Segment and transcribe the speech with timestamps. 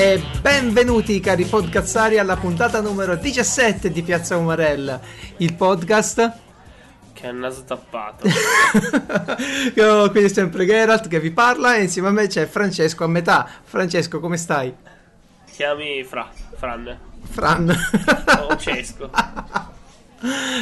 [0.00, 4.98] E benvenuti cari podcazzari alla puntata numero 17 di Piazza Umarella,
[5.36, 6.32] il podcast.
[7.12, 8.26] Che ha il naso tappato.
[9.76, 13.08] Io qui è sempre Geralt che vi parla e insieme a me c'è Francesco a
[13.08, 13.46] metà.
[13.62, 14.74] Francesco, come stai?
[15.52, 16.98] Chiami Fra, Fran.
[17.22, 17.76] Fran.
[18.48, 19.10] O Cesco.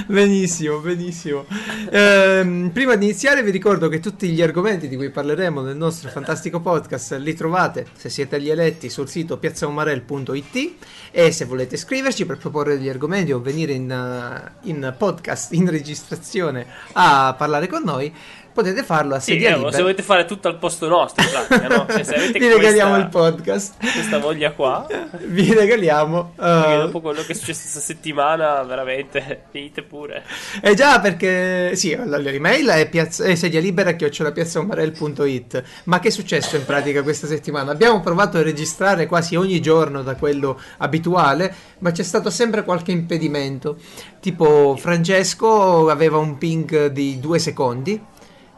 [0.07, 1.45] benissimo, benissimo.
[1.91, 6.11] Ehm, prima di iniziare vi ricordo che tutti gli argomenti di cui parleremo nel nostro
[6.11, 10.75] fantastico podcast li trovate, se siete gli eletti, sul sito piazzaumarel.it
[11.11, 15.69] e se volete scriverci per proporre degli argomenti o venire in, eh, in podcast, in
[15.69, 18.15] registrazione a parlare con noi,
[18.63, 19.71] potete farlo a Sì, sedia eh, libera.
[19.73, 21.87] se volete fare tutto al posto nostro, pratica, no?
[21.89, 23.75] Cioè, se avete vi regaliamo questa, il podcast.
[23.79, 24.87] questa voglia qua,
[25.25, 26.33] Vi regaliamo.
[26.41, 30.25] eh, dopo quello che è successo questa settimana, veramente, venite pure.
[30.61, 35.63] Eh già, perché sì, la- l'email è, piazza, è sedia libera chiocciolapiazzaumarel.it.
[35.85, 37.71] Ma che è successo in pratica questa settimana?
[37.71, 42.91] Abbiamo provato a registrare quasi ogni giorno da quello abituale, ma c'è stato sempre qualche
[42.93, 43.77] impedimento.
[44.21, 48.01] Tipo Francesco aveva un ping di due secondi.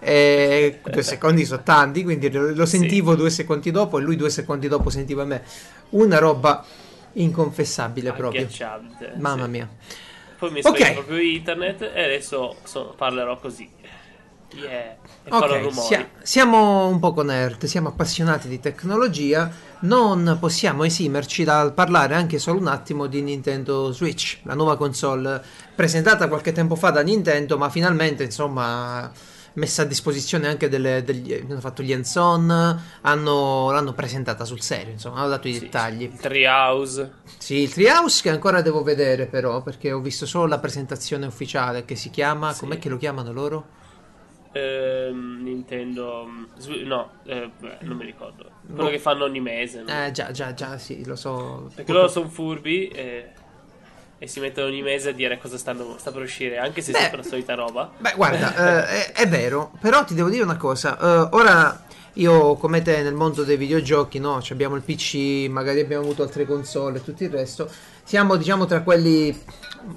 [0.00, 4.66] E due secondi sono tanti, quindi lo sentivo due secondi dopo e lui due secondi
[4.66, 5.42] dopo sentiva me.
[5.90, 6.64] Una roba
[7.12, 8.46] inconfessabile proprio.
[9.16, 9.50] Mamma sì.
[9.50, 9.68] mia.
[10.38, 10.76] Poi mi Ok.
[10.76, 13.68] sveglio proprio internet e adesso so- parlerò così.
[14.52, 14.96] Yeah.
[15.22, 19.48] E Ok, sia- siamo un poco nerd, siamo appassionati di tecnologia,
[19.80, 25.40] non possiamo esimerci dal parlare anche solo un attimo di Nintendo Switch, la nuova console
[25.74, 29.12] presentata qualche tempo fa da Nintendo, ma finalmente insomma
[29.54, 34.92] messa a disposizione anche delle, degli, hanno fatto gli hands-on, hanno, l'hanno presentata sul serio,
[34.92, 36.02] insomma, hanno dato i Sì, dettagli.
[36.04, 37.12] Il Treehouse.
[37.38, 41.84] Sì, il Treehouse che ancora devo vedere però, perché ho visto solo la presentazione ufficiale
[41.84, 42.60] che si chiama, Sì.
[42.60, 43.78] com'è che lo chiamano loro?
[44.52, 46.24] Ehm, Nintendo.
[46.26, 46.44] mm,
[46.84, 48.50] No, eh, beh, non mi ricordo.
[48.72, 49.82] Quello che fanno ogni mese.
[49.82, 49.88] no?
[50.06, 51.70] Eh già, già, già, sì, lo so.
[51.74, 53.30] Perché loro sono furbi e,
[54.22, 56.92] e si mettono ogni mese a dire cosa stanno, sta per uscire, anche se è
[56.92, 57.00] Beh.
[57.00, 57.90] sempre la solita roba.
[57.96, 60.98] Beh, guarda, eh, è, è vero, però ti devo dire una cosa.
[60.98, 64.42] eh, ora io, come te, nel mondo dei videogiochi, no?
[64.42, 67.70] Cioè, abbiamo il PC, magari abbiamo avuto altre console e tutto il resto.
[68.04, 69.34] Siamo, diciamo, tra quelli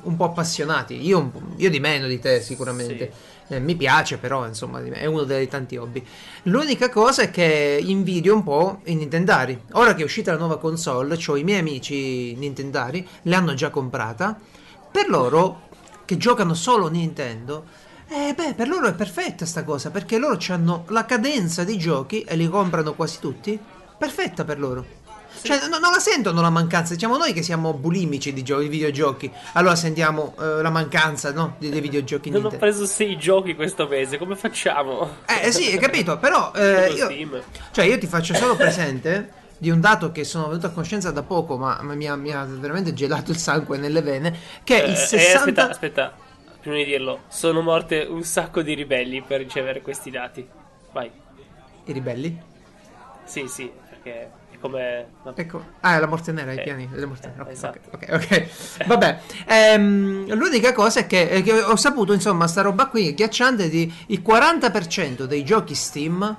[0.03, 1.05] un po' appassionati.
[1.05, 3.11] Io, io di meno di te, sicuramente.
[3.47, 6.03] Eh, mi piace, però, insomma, è uno dei tanti hobby.
[6.43, 9.59] L'unica cosa è che invidio un po' i Nintendari.
[9.73, 14.37] Ora che è uscita la nuova console, ho i miei amici Nintendari, l'hanno già comprata.
[14.91, 15.69] Per loro,
[16.05, 17.65] che giocano solo Nintendo,
[18.07, 22.21] eh beh, per loro è perfetta sta cosa, perché loro hanno la cadenza di giochi
[22.21, 23.59] e li comprano quasi tutti.
[23.97, 25.02] Perfetta per loro.
[25.43, 26.93] Cioè, no- non la sentono la mancanza.
[26.93, 29.31] Diciamo noi che siamo bulimici di, gio- di videogiochi.
[29.53, 31.55] Allora sentiamo eh, la mancanza, no?
[31.59, 35.17] Di- dei videogiochi Non ho preso sei giochi questo mese, come facciamo?
[35.25, 39.79] Eh sì, hai capito, però eh, io, cioè io ti faccio solo presente di un
[39.79, 42.93] dato che sono venuto a conoscenza da poco, ma ma mi ha, mi ha veramente
[42.93, 46.13] gelato il sangue nelle vene, che Eh, il eh, 60 aspetta, aspetta,
[46.59, 50.45] prima di dirlo, sono morte un sacco di ribelli per ricevere questi dati.
[50.91, 51.09] Vai.
[51.85, 52.37] i ribelli.
[53.25, 54.29] Sì, sì, perché è
[54.63, 55.05] come...
[55.23, 55.39] vabbè.
[55.41, 57.41] Ecco, ah, è la morte nera, i Eh, piani della morte nera.
[57.41, 57.79] eh, Ok, esatto.
[57.91, 58.85] ok, ok.
[58.87, 63.69] Vabbè, ehm, l'unica cosa è che, è che ho saputo, insomma, sta roba qui ghiacciante
[63.69, 66.35] di il 40% dei giochi Steam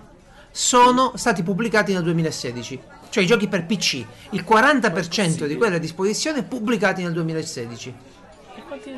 [0.50, 2.80] sono stati pubblicati nel 2016.
[3.10, 7.94] Cioè i giochi per PC, il 40% di quelli a disposizione pubblicati nel 2016.
[8.56, 8.90] E quanti...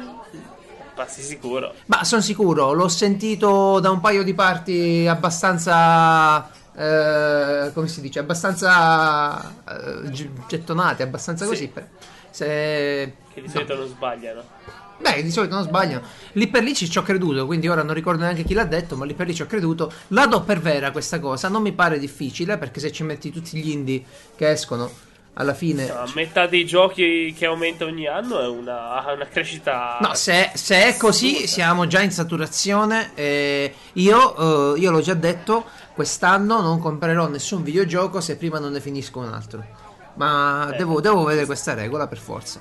[0.95, 1.75] Passi sicuro.
[1.87, 6.49] Ma sono sicuro, l'ho sentito da un paio di parti abbastanza.
[6.77, 8.19] Eh, come si dice?
[8.19, 9.55] Abbastanza
[10.05, 10.11] eh,
[10.47, 11.51] gettonate, abbastanza Sì.
[11.51, 11.69] così.
[11.69, 11.89] per-
[12.31, 14.43] se- Che di solito non sbagliano.
[14.99, 16.03] Beh, di solito non sbagliano.
[16.33, 18.97] Lì per lì ci ci ho creduto, quindi ora non ricordo neanche chi l'ha detto,
[18.97, 19.93] ma lì per lì ci ho creduto.
[20.09, 23.59] La do per vera questa cosa, non mi pare difficile, perché se ci metti tutti
[23.59, 24.03] gli indie
[24.37, 24.91] che escono,
[25.39, 25.87] alla fine...
[25.87, 29.99] No, metà dei giochi che aumenta ogni anno è una, una crescita.
[30.01, 31.47] No, se, se è così assurda.
[31.49, 33.11] siamo già in saturazione.
[33.15, 35.65] eh, io, eh, io l'ho già detto,
[35.95, 39.65] quest'anno non comprerò nessun videogioco se prima non ne finisco un altro.
[40.15, 40.77] Ma Eh.
[40.79, 42.61] devo, devo vedere questa regola per forza.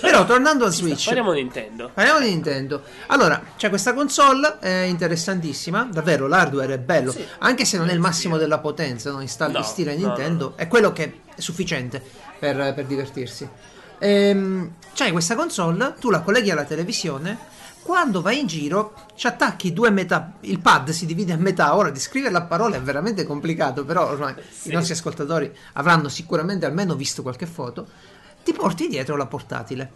[0.00, 1.04] Però tornando sta, Switch.
[1.06, 1.90] Parliamo di Nintendo.
[1.92, 2.82] Parliamo di Nintendo.
[3.08, 7.26] Allora, c'è questa console, è interessantissima, davvero l'hardware è bello, Sì.
[7.38, 9.20] anche se non è il massimo della potenza, no?
[9.20, 10.52] in, sta- in No, stile no, Nintendo, no.
[10.56, 12.00] è quello che è sufficiente
[12.38, 13.48] per, per divertirsi.
[13.98, 17.36] Ehm, c'hai questa console, tu la colleghi alla televisione,
[17.82, 21.90] quando vai in giro ci attacchi due metà, il pad si divide a metà, ora
[21.90, 24.70] descrivere la parola è veramente complicato, però ormai Sì.
[24.70, 27.86] i nostri ascoltatori avranno sicuramente almeno visto qualche foto,
[28.44, 29.90] ti porti dietro la portatile.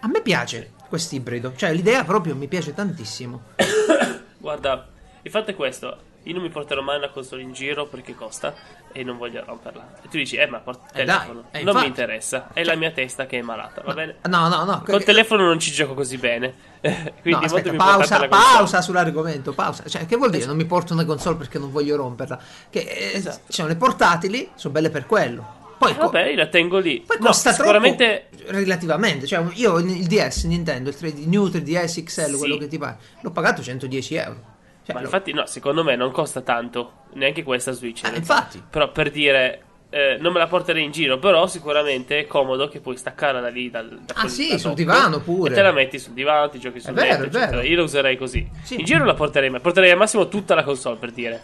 [0.00, 1.54] A me piace, quest'ibrido.
[1.56, 3.42] Cioè, l'idea proprio mi piace tantissimo.
[4.38, 4.88] Guarda,
[5.22, 6.10] il fatto è questo.
[6.24, 8.54] Io non mi porterò mai una console in giro perché costa
[8.92, 9.94] e non voglio romperla.
[10.02, 11.40] E tu dici, eh, ma porta Eh, il dai, telefono.
[11.50, 11.78] eh, non infatti.
[11.80, 12.48] mi interessa.
[12.52, 14.16] È la mia testa che è malata, va bene?
[14.28, 14.82] No, no, no.
[14.84, 16.54] Col telefono non ci gioco così bene.
[17.22, 19.84] Quindi No, aspetta, pausa, pausa sull'argomento, pausa.
[19.88, 20.46] Cioè, che vuol dire?
[20.46, 22.38] Non mi porto una console perché non voglio romperla.
[22.70, 23.40] Che eh, Esatto.
[23.46, 25.60] ci sono le portatili, sono belle per quello.
[25.86, 27.02] Poi, co- Vabbè, io la tengo lì.
[27.06, 29.26] poi No, costa sicuramente relativamente.
[29.26, 32.36] Cioè, io il DS Nintendo, il 3D, New 3DS XL, Sì.
[32.38, 34.50] quello che ti pare, l'ho pagato 110 euro.
[34.84, 38.02] Cioè, Ma lo- infatti, no, secondo me non costa tanto, neanche questa Switch.
[38.04, 38.60] Eh, infatti.
[38.68, 42.80] Però per dire, eh, non me la porterei in giro, però sicuramente è comodo che
[42.80, 43.70] puoi staccarla da lì.
[43.70, 45.52] Dal, da Ah, sì, sul divano pure.
[45.52, 47.46] E te la metti sul divano, ti giochi sul vero, letto, è eccetera.
[47.58, 47.62] vero.
[47.62, 48.48] Io la userei così.
[48.62, 48.78] Sì.
[48.80, 51.42] In giro la porterei mai, porterei al massimo tutta la console per dire.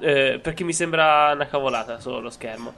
[0.00, 2.72] Eh, perché mi sembra una cavolata solo lo schermo.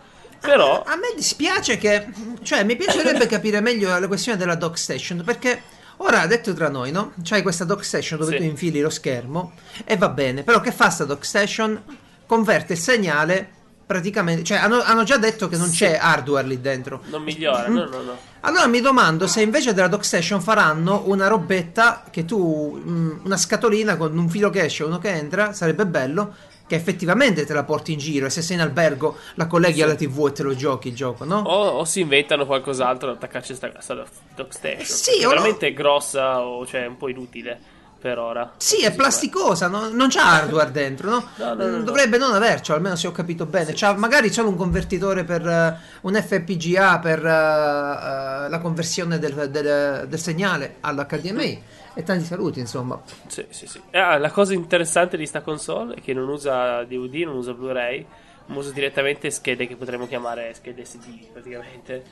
[0.45, 2.07] Però, A me dispiace che.
[2.43, 5.23] Cioè, mi piacerebbe capire meglio la questione della dock station.
[5.25, 5.63] Perché
[5.99, 7.13] ora, detto tra noi, no?
[7.23, 8.37] C'hai questa dock station dove Sì.
[8.39, 9.53] tu infili lo schermo
[9.85, 10.43] e va bene.
[10.43, 11.81] Però, che fa sta dock station?
[12.27, 13.49] Converte il segnale
[13.87, 14.45] praticamente.
[14.45, 15.79] Cioè, hanno, hanno già detto che non Sì.
[15.79, 17.03] c'è hardware lì dentro.
[17.07, 18.19] non migliora, no, no, no.
[18.41, 22.81] Allora mi domando se invece della dock station faranno una robetta che tu.
[22.87, 25.53] mm, una scatolina con un filo che esce e uno che entra.
[25.55, 26.35] Sarebbe bello.
[26.67, 29.83] Che effettivamente te la porti in giro e se sei in albergo la colleghi Sì.
[29.83, 31.41] alla TV e te lo giochi il gioco, no?
[31.41, 34.03] O, o si inventano qualcos'altro da attaccarci a sta, sta
[34.35, 34.81] dock station.
[34.81, 37.59] Eh sì, perché o no- veramente grossa o cioè un po' inutile
[38.01, 38.53] per ora.
[38.59, 39.89] Sì, è plasticosa, no?
[39.89, 41.25] non c'ha hardware dentro, no?
[41.37, 41.83] No, no, no.
[41.83, 43.73] Dovrebbe non avercelo, almeno se ho capito bene.
[43.75, 49.49] C'ha magari solo un convertitore per eh, un FPGA per eh, eh, la conversione del,
[49.51, 51.63] del- del segnale all'HDMI.
[51.95, 53.01] E tanti saluti, insomma.
[53.29, 53.81] Sì, sì, sì.
[53.93, 58.05] Ah, la cosa interessante di sta console è che non usa DVD, non usa Blu-ray,
[58.47, 62.05] ma usa direttamente schede che potremmo chiamare schede SD praticamente.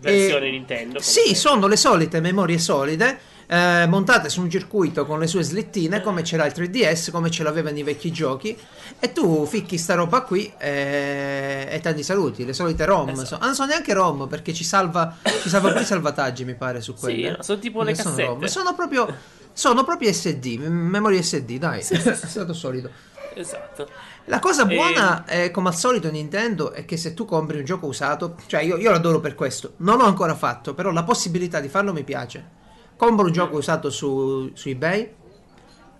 [0.00, 1.00] Versione E- Nintendo.
[1.00, 3.18] Sì, sono le solite memorie solide,
[3.50, 7.42] eh, montate su un circuito con le sue slittine, come c'era il 3DS, come ce
[7.42, 8.56] l'aveva nei vecchi giochi.
[9.00, 12.44] E tu ficchi sta roba qui e, e tanti saluti.
[12.44, 13.08] Le solite ROM.
[13.08, 13.26] Esatto.
[13.26, 16.54] So- ah, non sono neanche ROM perché ci salva, ci salva pure i salvataggi, mi
[16.54, 17.30] pare, su quelle.
[17.30, 18.28] no, sono tipo Non le sono cassette.
[18.28, 19.14] ROM, Sono proprio,
[19.52, 21.80] sono proprio SD, m- memorie SD, dai.
[21.80, 21.82] è
[22.14, 22.90] stato solido.
[23.34, 23.88] Esatto.
[24.26, 27.64] La cosa E- buona, eh, come al solito Nintendo, è che se tu compri un
[27.64, 31.60] gioco usato, cioè io, io l'adoro per questo, non l'ho ancora fatto, però la possibilità
[31.60, 32.56] di farlo mi piace.
[32.98, 35.14] Compro un gioco usato su, su eBay,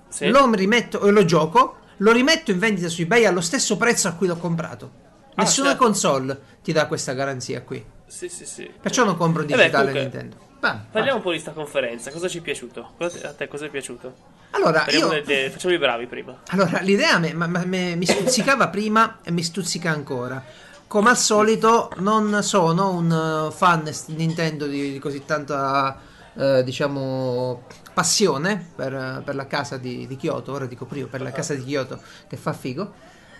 [0.08, 0.26] Sì.
[0.28, 4.26] lo rimetto, lo gioco, lo rimetto in vendita su eBay allo stesso prezzo a cui
[4.26, 4.90] l'ho comprato.
[5.36, 5.84] Ah, Nessuna certo.
[5.84, 7.84] console ti dà questa garanzia qui.
[8.06, 8.68] Sì, sì, sì.
[8.80, 10.46] Perciò non compro in Eh beh, digitale comunque, Nintendo.
[10.60, 11.16] Va, Parliamo va.
[11.18, 12.10] un po' di sta conferenza.
[12.10, 12.90] Cosa ci è piaciuto?
[12.98, 14.14] Cosa a te cosa è piaciuto?
[14.50, 15.06] Allora, io...
[15.08, 16.40] del- del- facciamo i bravi prima.
[16.48, 20.42] Allora, l'idea me- ma- me- mi stuzzicava prima e mi stuzzica ancora.
[20.88, 25.96] Come al solito, non sono un eh, fan di Nintendo di, di così tanta,
[26.38, 27.62] eh, diciamo,
[27.93, 30.52] passione per, per la casa di, di Kyoto.
[30.52, 32.93] Ora dico prima, per la casa di Kyoto che fa figo.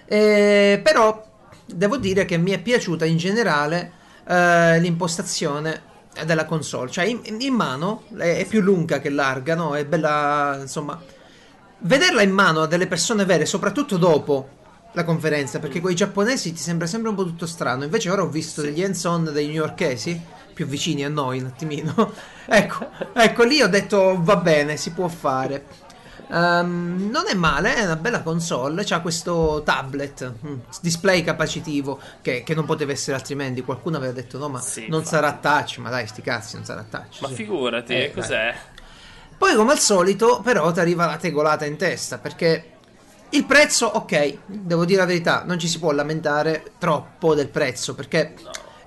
[0.05, 1.27] Eh, però
[1.65, 3.93] devo dire che mi è piaciuta in generale
[4.27, 5.83] eh, l'impostazione
[6.25, 6.91] della console.
[6.91, 9.77] Cioè, in, in mano è, è più lunga che larga, no?
[9.77, 11.01] È bella, insomma
[11.81, 14.56] vederla in mano a delle persone vere, soprattutto dopo
[14.93, 17.85] la conferenza, perché quei giapponesi ti sembra sempre un po' tutto strano.
[17.85, 20.21] Invece ora ho visto degli hands-on dei newyorkesi
[20.58, 21.94] più vicini a noi un attimino.
[22.44, 25.64] ecco, ecco lì ho detto va bene, si può fare.
[26.32, 28.82] Ehm, non è male, è una bella console.
[28.84, 33.62] C'ha questo tablet, mm, display capacitivo che, che non poteva essere altrimenti.
[33.62, 35.06] Qualcuno aveva detto no, ma Sì, non infatti.
[35.15, 35.79] sarà touch.
[35.79, 37.20] Ma dai, sti cazzi, non sarà touch.
[37.20, 37.34] Ma sì.
[37.34, 38.53] figurati, Eh, cos'è?
[39.38, 42.72] Poi, come al solito, però, ti arriva la tegolata in testa perché
[43.31, 47.94] il prezzo, ok, devo dire la verità, non ci si può lamentare troppo del prezzo
[47.94, 48.34] perché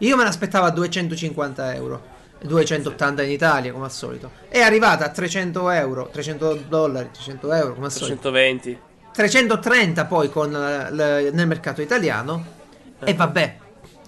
[0.08, 2.02] io me l'aspettavo a 250 euro,
[2.42, 4.32] 280 in Italia, come al solito.
[4.50, 8.20] È arrivata a 300 euro, 300 dollari, 300 euro, come al solito.
[8.30, 8.80] 320.
[9.14, 12.60] 330 poi con eh, l- nel mercato italiano.
[13.04, 13.58] E vabbè,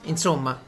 [0.03, 0.59] insomma,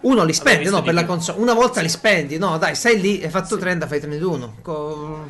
[0.00, 0.82] uno li spendi, visto no?
[0.82, 1.40] Per la console.
[1.40, 2.58] Una volta li spendi, no?
[2.58, 4.56] Dai, stai lì, hai fatto 30, fai 31.
[4.62, 5.26] Co-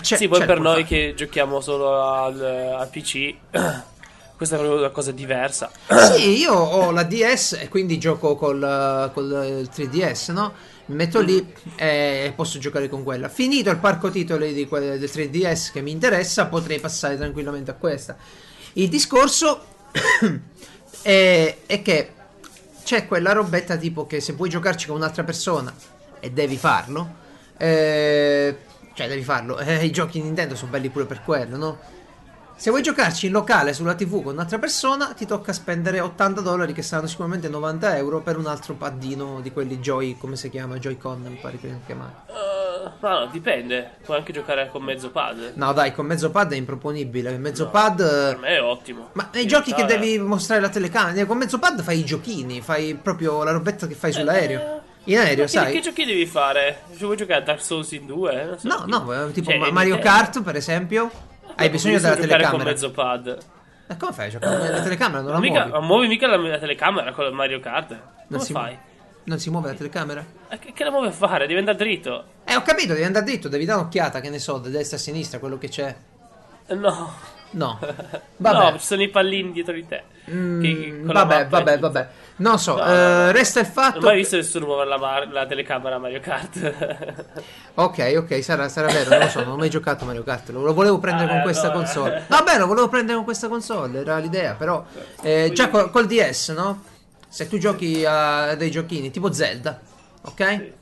[0.00, 0.84] c'è- sì, poi per noi fare.
[0.84, 3.34] che giochiamo solo al, al PC,
[4.44, 5.70] questa è proprio una cosa diversa.
[6.14, 10.52] Sì, io ho la DS e quindi gioco col, col 3DS, no?
[10.86, 13.30] Mi metto lì e posso giocare con quella.
[13.30, 18.16] Finito il parco titoli di del 3DS che mi interessa, potrei passare tranquillamente a questa.
[18.74, 19.64] Il discorso
[21.00, 22.12] è, è che
[22.84, 25.72] c'è quella robetta tipo che se vuoi giocarci con un'altra persona
[26.20, 27.14] e devi farlo,
[27.56, 28.56] eh,
[28.92, 31.78] cioè devi farlo, eh, i giochi Nintendo sono belli pure per quello, no?
[32.64, 36.72] Se vuoi giocarci in locale sulla TV con un'altra persona, ti tocca spendere 80 dollari,
[36.72, 40.78] che saranno sicuramente 90 euro, per un altro paddino di quelli Joy, come si chiama?
[40.78, 42.24] Joy-Con, mi pare che si chiama.
[42.26, 43.96] Uh, Ma no, dipende.
[44.02, 45.52] Puoi anche giocare con mezzo pad.
[45.56, 47.36] No, dai, con mezzo pad è improponibile.
[47.36, 47.96] Mezzo No, pad.
[47.98, 49.10] Per me è ottimo.
[49.12, 52.94] Ma nei giochi che devi mostrare la telecamera, con mezzo pad fai i giochini, fai
[52.94, 54.80] proprio la robetta che fai sull'aereo.
[55.04, 55.72] In aereo, Eh, Ma che- sai?
[55.74, 56.84] Che giochi devi fare?
[56.92, 58.44] Se vuoi giocare a Dark Souls in 2?
[58.46, 58.68] Non so.
[58.68, 59.98] No, no, eh, tipo Cioè, Ma- Mario.
[59.98, 61.10] Kart, per esempio.
[61.56, 62.28] Hai bisogno della giocare con
[62.60, 62.70] telecamera.
[62.70, 63.38] mezzo pad.
[63.86, 64.70] E come fai a giocare?
[64.70, 65.70] La telecamera non la mica, muovi.
[65.72, 67.90] ma muovi mica la, la telecamera con Mario Kart.
[67.90, 68.76] Non Come si, fai?
[69.24, 70.24] non si muove la telecamera?
[70.48, 71.46] Eh, Che, che la muove a fare?
[71.46, 72.24] Devi andare dritto.
[72.44, 75.00] Eh, ho capito, devi andare dritto, devi dare un'occhiata, che ne so, da destra a
[75.00, 75.94] sinistra, quello che c'è.
[76.66, 77.12] Eh, No.
[77.50, 77.78] No.
[78.36, 78.78] No, Vabbè.
[78.78, 80.02] ci sono i pallini dietro di te.
[80.30, 82.08] Mm, Che- con vabbè, vabbè, vabbè.
[82.36, 83.30] Non so, No, eh, no, no.
[83.30, 83.98] resta il Non fatto.
[83.98, 87.32] ho mai visto nessuno muovere la, mar- la telecamera a Mario Kart.
[87.76, 90.50] Ok, ok, sarà, sarà vero, non lo so, non ho mai giocato a Mario Kart,
[90.50, 91.78] lo volevo prendere Ah, con questa allora.
[91.78, 92.24] console.
[92.28, 94.84] Vabbè, lo volevo prendere con questa console, era l'idea, però
[95.22, 96.82] eh, già col, col DS, no?
[97.28, 99.80] Se tu giochi a dei giochini tipo Zelda,
[100.22, 100.72] ok?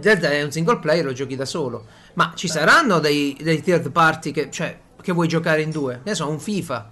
[0.00, 1.84] Zelda è un single player, lo giochi da solo.
[2.14, 6.00] Ma ci saranno dei, dei third party che, cioè, che vuoi giocare in due?
[6.04, 6.90] Ne so, un FIFA.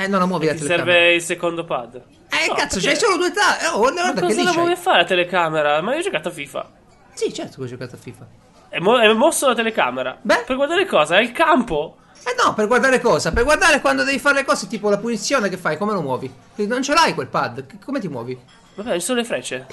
[0.00, 0.84] Eh, Eh, non la muovi la telecamera.
[0.92, 1.94] serve il secondo pad.
[1.96, 3.64] Eh, No, cazzo, perché- c'hai solo due tasti.
[3.66, 5.80] Oh, Ma guarda che cosa la a fare la telecamera?
[5.82, 6.70] Ma io ho giocato a FIFA.
[7.14, 8.26] Sì, certo che ho giocato a FIFA.
[8.68, 10.16] È, mo- è mosso la telecamera.
[10.20, 10.44] Beh.
[10.46, 11.18] Per guardare cosa?
[11.18, 11.96] È il campo.
[12.24, 13.32] Eh no, per guardare cosa?
[13.32, 16.32] Per guardare quando devi fare le cose, tipo la punizione che fai, come lo muovi?
[16.56, 18.38] Non ce l'hai quel pad, come ti muovi?
[18.74, 19.66] Vabbè, ci sono le frecce.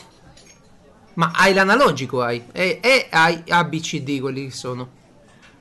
[1.16, 2.44] Ma hai l'analogico, hai.
[2.52, 4.90] E, e hai ABCD quelli che sono.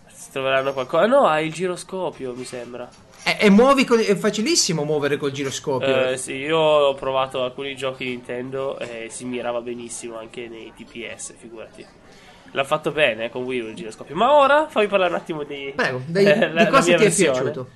[0.06, 1.06] Si troveranno qualcosa.
[1.06, 2.88] No, hai il giroscopio, mi sembra.
[3.28, 6.11] E, e muovi con- è facilissimo muovere col giroscopio.
[6.11, 11.35] Eh, sì, io ho provato alcuni giochi Nintendo e si mirava benissimo anche nei TPS,
[11.37, 11.85] figurati.
[12.52, 14.14] L'ha fatto bene eh, con Wii U il giroscopio.
[14.14, 15.73] Ma ora fammi parlare un attimo di.
[15.75, 17.33] Prego, dei- eh, di la- la cosa ti è versione.
[17.40, 17.68] piaciuto?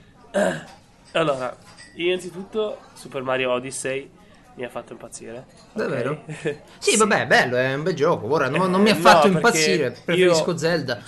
[1.12, 1.56] Allora,
[1.96, 4.08] innanzitutto Super Mario Odyssey
[4.54, 5.46] mi ha fatto impazzire.
[5.72, 6.22] Davvero?
[6.28, 6.56] Ok?
[6.78, 8.32] Sì, vabbè, bello, è un bel gioco.
[8.32, 9.90] Ora non, non mi ha Eh, fatto no, impazzire.
[10.04, 11.02] Preferisco io- Zelda.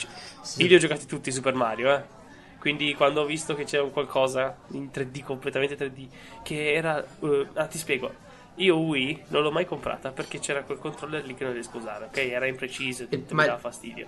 [0.56, 2.20] Io li ho giocati tutti Super Mario, eh.
[2.62, 6.08] Quindi quando ho visto che c'era un qualcosa in 3D, completamente 3D,
[6.44, 7.04] che era...
[7.20, 8.14] eh, ah, ti spiego.
[8.56, 11.80] Io Wii non l'ho mai comprata perché c'era quel controller lì che non riesco a
[11.80, 12.16] usare, ok?
[12.18, 14.06] Era impreciso e tutto, ma- mi dava fastidio.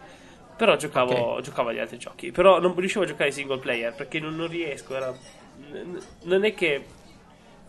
[0.57, 1.41] Però giocavo, Ok.
[1.43, 2.31] giocavo agli altri giochi.
[2.31, 4.95] Però non riuscivo a giocare single player perché non, non riesco.
[4.95, 5.13] Era...
[6.23, 6.85] Non è che...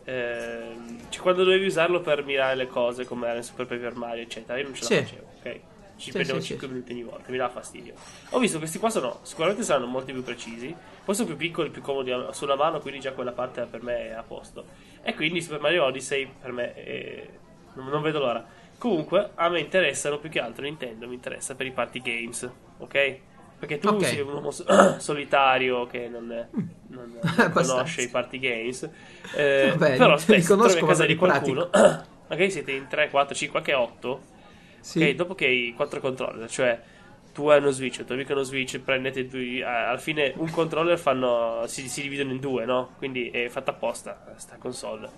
[0.04, 4.22] ehm, cioè, quando dovevi usarlo per mirare le cose come era in Super Paper Mario,
[4.22, 4.96] eccetera, io non ce la Sì.
[4.98, 5.62] facevo, ok?
[5.98, 6.74] Ci Sì, prendevo sì, 5 sì.
[6.74, 7.94] minuti ogni volta, mi dava fastidio.
[8.32, 11.82] Ho visto questi qua sono sicuramente saranno molto più precisi, poi sono più piccoli, più
[11.82, 14.66] comodi sulla mano, quindi già quella parte per me è a posto.
[15.02, 17.40] E quindi Super Mario Odyssey per me è-
[17.74, 18.46] non, non vedo l'ora.
[18.78, 23.20] Comunque, a me interessano più che altro Nintendo, mi interessa per i party games, ok?
[23.58, 24.04] Perché tu Ok.
[24.04, 24.66] sei un uomo so-
[25.00, 26.28] solitario che non,
[26.88, 27.52] non- non Abbastanza.
[27.52, 28.84] conosce i party games,
[29.32, 31.70] eh, Vabbè, però spesso trovi a casa di qualcuno,
[32.28, 34.22] magari siete in 3, 4, 5, anche 8,
[34.86, 35.01] Sì.
[35.01, 36.80] Ok, dopo che hai quattro controller, cioè
[37.34, 40.50] tu hai uno switch, il tuo amico ha uno switch, prendete due, alla fine un
[40.51, 42.92] controller fanno, si, si dividono in due, no?
[43.00, 45.10] Quindi è fatta apposta sta console.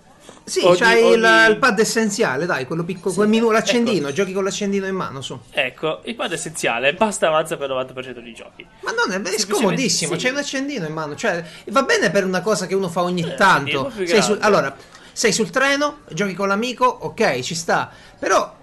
[0.46, 4.32] Sì, ogni- c'hai il, ogni- il pad essenziale, dai, quello piccolo, quel minu- l'accendino, giochi
[4.32, 5.38] con l'accendino in mano, su.
[5.52, 8.66] Ecco, il pad essenziale, basta avanza per il 90% dei giochi.
[8.84, 10.18] Ma non è, è scomodissimo, sì.
[10.18, 13.22] c'è un accendino in mano, cioè va bene per una cosa che uno fa ogni
[13.22, 13.92] Eh, sì, tanto.
[13.94, 14.38] grande.
[14.40, 14.76] allora,
[15.12, 17.92] sei sul treno, giochi con l'amico, ok, ci sta.
[18.18, 18.56] Però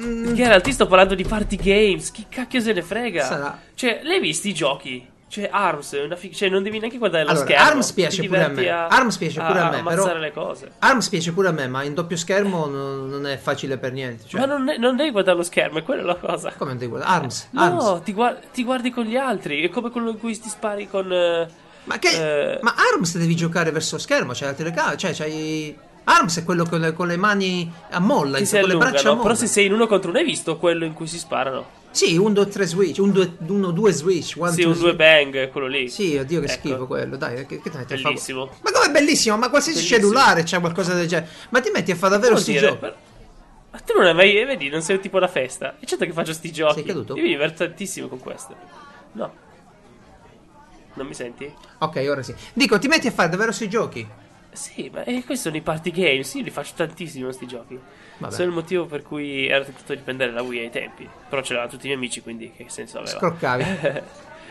[0.00, 3.24] mm, Geralt, ti sto parlando di party games, chi cacchio se ne frega?
[3.24, 3.58] Sarà.
[3.74, 5.08] Cioè, l'hai visti i giochi?
[5.30, 7.64] Cioè, Arms, è una fig- cioè non devi neanche guardare lo Allora, schermo.
[7.68, 8.68] Arms piace pure a me.
[8.68, 10.72] Arms piace pure a me, però- le cose.
[10.80, 14.24] Arms piace pure a me, ma in doppio schermo non, non è facile per niente.
[14.26, 16.50] Cioè, Ma non, è- non devi guardare lo schermo, è quella la cosa.
[16.56, 17.12] come non devi guardare?
[17.14, 18.02] Arms, No, Arms.
[18.02, 19.62] ti, guar- ti guardi con gli altri.
[19.62, 21.12] È come quello in cui ti spari con.
[21.12, 21.48] eh,
[21.84, 25.76] Ma che eh, Ma Arms devi giocare verso lo schermo, c'è la telecamera, cioè c'hai
[26.04, 28.88] Arms è quello con le, con le mani a molla, si con le braccia a
[28.88, 29.10] allungano.
[29.14, 29.22] molla.
[29.22, 31.78] Però se sei in uno contro uno, hai visto quello in cui si sparano?
[31.92, 34.96] Sì, un 2 3 switch, un 2 1 2 switch, one, sì, un due switch.
[34.96, 35.88] bang, quello lì.
[35.88, 36.68] Sì, oddio che Ecco.
[36.68, 37.70] schifo quello, dai, che, che?
[37.70, 38.48] Bellissimo.
[38.62, 40.00] Ma come bellissimo, ma qualsiasi Bellissimo.
[40.00, 41.30] cellulare c'è qualcosa del genere.
[41.50, 42.76] Ma ti metti a fare davvero sti giochi?
[42.76, 42.96] per-
[43.72, 44.44] Ma tu non hai mai.
[44.44, 45.76] Vedi, non sei un tipo da festa.
[45.80, 46.74] E certo che faccio sti giochi.
[46.74, 47.16] Sei caduto?
[47.16, 48.54] Io mi diverto tantissimo con questo.
[49.12, 49.32] No.
[50.94, 51.52] Non mi senti?
[51.78, 52.34] Ok, ora sì.
[52.52, 54.08] Dico, ti metti a fare davvero sti giochi?
[54.52, 56.34] Sì, ma eh, questi sono i party games.
[56.34, 57.78] Io li faccio tantissimo sti giochi.
[58.18, 58.32] Vabbè.
[58.34, 61.08] Sono il motivo per cui ero tentato di prendere la Wii ai tempi.
[61.28, 63.16] Però ce l'avevano tutti i miei amici, quindi che senso aveva?
[63.18, 63.64] Scroccavi.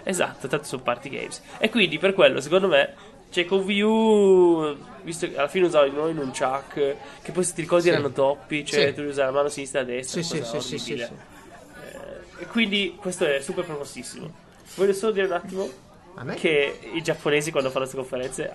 [0.03, 1.41] esatto, tanto sono party games.
[1.57, 2.93] E quindi per quello, secondo me,
[3.29, 7.43] cioè con Wii U, visto che alla fine usavo noi in un chuck, che poi
[7.43, 7.89] se ti ricordi Sì.
[7.89, 8.93] erano doppi, cioè Sì.
[8.93, 10.21] tu usare la mano sinistra e destra.
[10.21, 11.01] Sì, sì, sì, sì, sì, sì.
[11.01, 11.09] Eh,
[12.39, 14.31] e quindi questo è super promossissimo.
[14.75, 15.69] Voglio solo dire un attimo?
[16.35, 18.51] Che i giapponesi quando fanno queste conferenze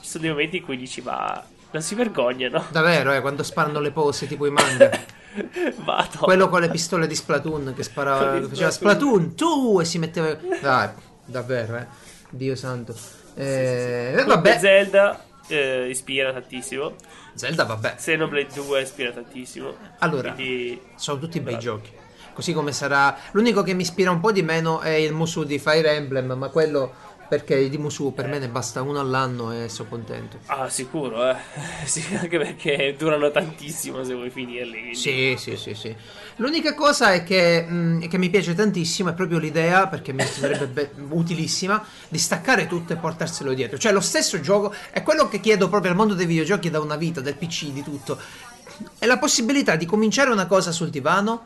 [0.00, 2.64] ci sono dei momenti in cui dici ma non si vergognano.
[2.70, 4.90] Davvero, eh, quando sparano le pose tipo i manga.
[5.84, 6.18] Vado.
[6.20, 9.34] Quello con le pistole di Splatoon che sparava, faceva Splatoon.
[9.34, 10.36] Tu e si metteva...
[10.60, 10.90] Dai,
[11.24, 11.86] davvero, eh.
[12.30, 12.94] Dio santo.
[13.34, 16.94] Eh, Comunque vabbè, Zelda eh, ispira tantissimo.
[17.34, 17.94] Zelda vabbè.
[17.96, 19.74] Xenoblade 2 ispira tantissimo.
[19.98, 21.90] Allora, Quindi, sono tutti bei giochi.
[22.32, 23.16] Così come sarà...
[23.32, 26.48] L'unico che mi ispira un po' di meno è il Musu di Fire Emblem, ma
[26.48, 26.92] quello
[27.28, 30.38] perché di Musu per me ne basta uno all'anno e sono contento.
[30.46, 31.36] ah, sicuro, eh.
[31.84, 34.78] Sì, anche perché durano tantissimo se vuoi finirli.
[34.78, 35.94] quindi- Sì, sì, sì, sì.
[36.36, 40.66] L'unica cosa è che, mh, che mi piace tantissimo è proprio l'idea, perché mi sarebbe
[40.66, 43.76] be- utilissima, di staccare tutto e portarselo dietro.
[43.76, 46.96] Cioè, lo stesso gioco è quello che chiedo proprio al mondo dei videogiochi da una
[46.96, 48.18] vita, del PC, di tutto.
[48.98, 51.44] È la possibilità di cominciare una cosa sul divano,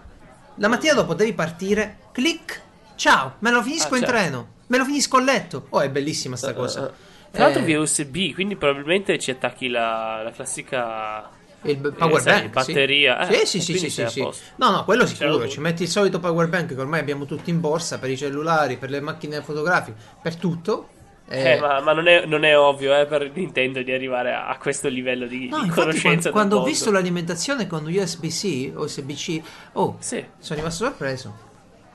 [0.56, 2.60] la mattina dopo devi partire, clic,
[2.96, 4.16] ciao, me lo finisco Ah, in certo.
[4.18, 5.66] treno, me lo finisco a letto.
[5.68, 6.90] Oh, è bellissima sta cosa.
[7.30, 11.28] Tra l'altro Eh, via USB, quindi probabilmente ci attacchi la, la classica...
[11.64, 13.32] Il power sai, bank, batteria, sì.
[13.34, 14.20] eh, sì, sì, sì, sì, sì.
[14.56, 15.46] No, no, quello sicuro.
[15.46, 18.78] Ci metti il solito power bank che ormai abbiamo tutti in borsa per i cellulari,
[18.78, 20.88] per le macchine fotografiche, per tutto.
[21.28, 24.48] Eh, Eh, ma, ma non, è, non è ovvio eh, per Nintendo di arrivare a,
[24.48, 29.42] a questo livello di, no, di conoscenza quando, quando ho visto l'alimentazione con USB-C USB-C,
[29.74, 30.24] oh, Sì.
[30.40, 31.50] sono rimasto sorpreso.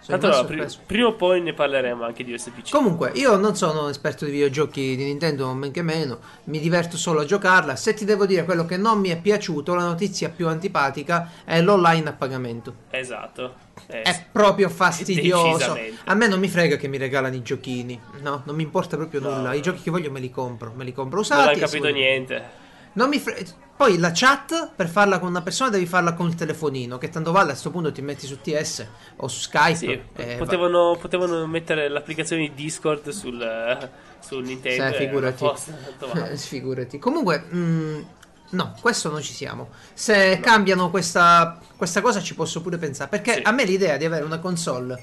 [0.07, 2.69] Sono Tanto allora, prima o poi ne parleremo anche di USB-C.
[2.71, 6.95] Comunque, io non sono un esperto di videogiochi di Nintendo, men che meno, mi diverto
[6.95, 7.75] solo a giocarla.
[7.75, 11.59] Se ti devo dire quello che non mi è piaciuto, la notizia più antipatica è
[11.61, 12.73] l'online a pagamento.
[12.89, 13.55] Esatto.
[13.87, 15.51] Eh, È proprio fastidioso.
[15.57, 15.97] Decisamente.
[16.05, 17.99] A me non mi frega che mi regalano i giochini.
[18.21, 19.35] No, non mi importa proprio No.
[19.35, 19.53] nulla.
[19.55, 20.71] I giochi che voglio me li compro.
[20.73, 21.41] Me li compro usati.
[21.41, 22.65] non hai capito niente.
[22.97, 23.45] Non mi fre-
[23.77, 26.97] Poi la chat per farla con una persona devi farla con il telefonino.
[26.97, 28.85] Che tanto vale a sto punto ti metti su TS
[29.17, 29.75] o su Skype.
[29.77, 33.89] Sì, eh, va- potevano, potevano mettere l'applicazione di Discord sul, eh,
[34.19, 34.87] sul Nintendo.
[34.87, 35.43] Sì, e figurati.
[35.43, 36.31] era a posto, tanto vale.
[36.31, 36.97] Eh, figurati.
[36.97, 38.01] Comunque, mm,
[38.49, 39.69] no, questo non ci siamo.
[39.93, 43.09] Se cambiano questa, questa cosa ci posso pure pensare.
[43.11, 43.41] Perché Sì.
[43.43, 44.99] a me l'idea di avere una console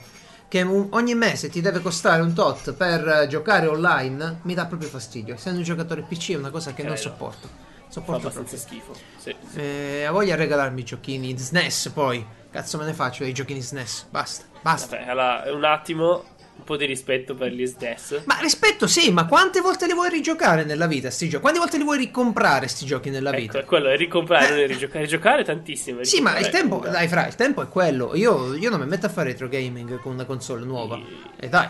[0.48, 4.88] che ogni mese ti deve costare un tot per eh, giocare online mi dà proprio
[4.88, 5.34] fastidio.
[5.34, 7.08] Essendo un giocatore PC è una cosa che non Credo.
[7.08, 7.72] sopporto.
[7.94, 8.92] Sopporto abbastanza schifo.
[9.18, 9.32] Sì.
[9.54, 12.26] Eh, ha voglia di regalarmi i giochini SNES poi.
[12.50, 14.06] Cazzo me ne faccio dei giochini SNES.
[14.10, 14.96] Basta, basta.
[14.96, 16.24] Vabbè, allora, un attimo,
[16.56, 18.22] un po' di rispetto per gli SNES.
[18.24, 21.40] Ma rispetto, sì, ma quante volte li vuoi rigiocare nella vita sti giochi?
[21.42, 23.58] Quante volte li vuoi ricomprare sti giochi nella vita?
[23.58, 25.04] Ecco, quello, è ricomprare, non è rigiocare.
[25.04, 26.02] Rigiocare tantissimo.
[26.02, 28.16] Sì, ma il tempo, una- dai, fra, il tempo è quello.
[28.16, 30.98] Io, io non mi metto a fare retro gaming con una console nuova.
[31.38, 31.68] E dai.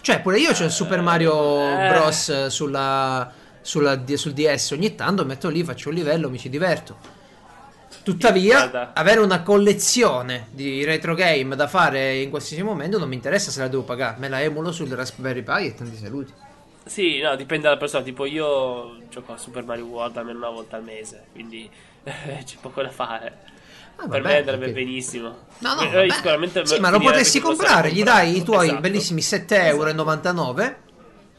[0.00, 1.88] Cioè, pure io c'ho il Super Mario eh.
[1.88, 2.46] Bros.
[2.46, 4.70] sulla, sulla sul DS.
[4.72, 7.18] Ogni tanto metto lì, faccio un livello, mi ci diverto.
[8.02, 13.50] Tuttavia, avere una collezione di retro game da fare in qualsiasi momento non mi interessa
[13.50, 14.18] se la devo pagare.
[14.18, 16.32] Me la emulo sul Raspberry Pi e tanti saluti.
[16.84, 18.02] Sì, no, dipende dalla persona.
[18.02, 21.26] Tipo, io gioco a Super Mario World almeno una volta al mese.
[21.32, 21.68] Quindi
[22.02, 23.38] c'è poco da fare.
[23.96, 24.72] Ah, per me andrebbe ok.
[24.72, 25.36] benissimo.
[25.58, 28.80] No, no, Eh, sicuramente sì, ma lo costare comprare, gli dai i tuoi Esatto.
[28.80, 30.74] bellissimi 7,99€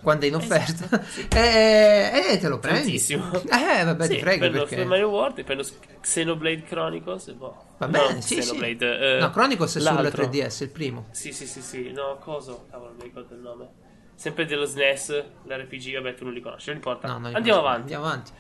[0.01, 2.95] quando è in offerta e, e te lo prendi.
[2.95, 4.85] Eh, vabbè, Sì, ti frega prendo perché...
[4.85, 5.65] Mario World e prendo
[6.01, 7.63] Xenoblade Chronicles boh.
[7.77, 8.39] Va No, bene, sì, sì.
[8.41, 10.25] Xenoblade, eh, no, Chronicles è sulla l'altro.
[10.25, 11.07] 3DS, il primo.
[11.11, 11.91] Sì, sì, sì, sì.
[11.91, 12.65] No, coso?
[12.69, 13.67] Cavolo, non mi ricordo il nome.
[14.15, 17.07] Sempre dello SNES, l'RPG, vabbè, tu non li conosci, non importa.
[17.07, 17.81] No, non Andiamo avanti.
[17.81, 18.31] Andiamo avanti.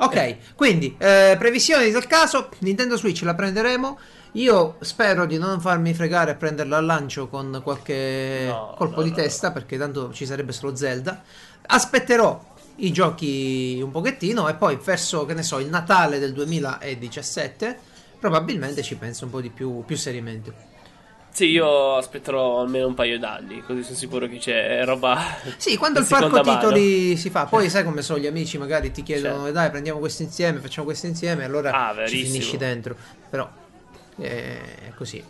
[0.00, 3.98] Ok, quindi eh, previsioni del caso, Nintendo Switch la prenderemo.
[4.32, 9.02] Io spero di non farmi fregare e prenderla al lancio con qualche No, colpo no,
[9.02, 11.22] di no, testa, perché tanto ci sarebbe solo Zelda.
[11.66, 17.78] Aspetterò i giochi un pochettino e poi verso, che ne so, il Natale del 2017
[18.18, 20.66] probabilmente ci penso un po' di più, più seriamente.
[21.30, 25.16] Sì, io aspetterò almeno un paio d'anni, così sono sicuro che c'è roba.
[25.56, 26.42] Sì, quando il parco mano.
[26.42, 29.52] titoli si fa, poi sai come sono gli amici, magari ti chiedono, Certo.
[29.52, 32.96] dai, prendiamo questo insieme, facciamo questo insieme, allora Ah, ci finisci dentro.
[33.28, 33.48] Però
[34.18, 35.24] è così.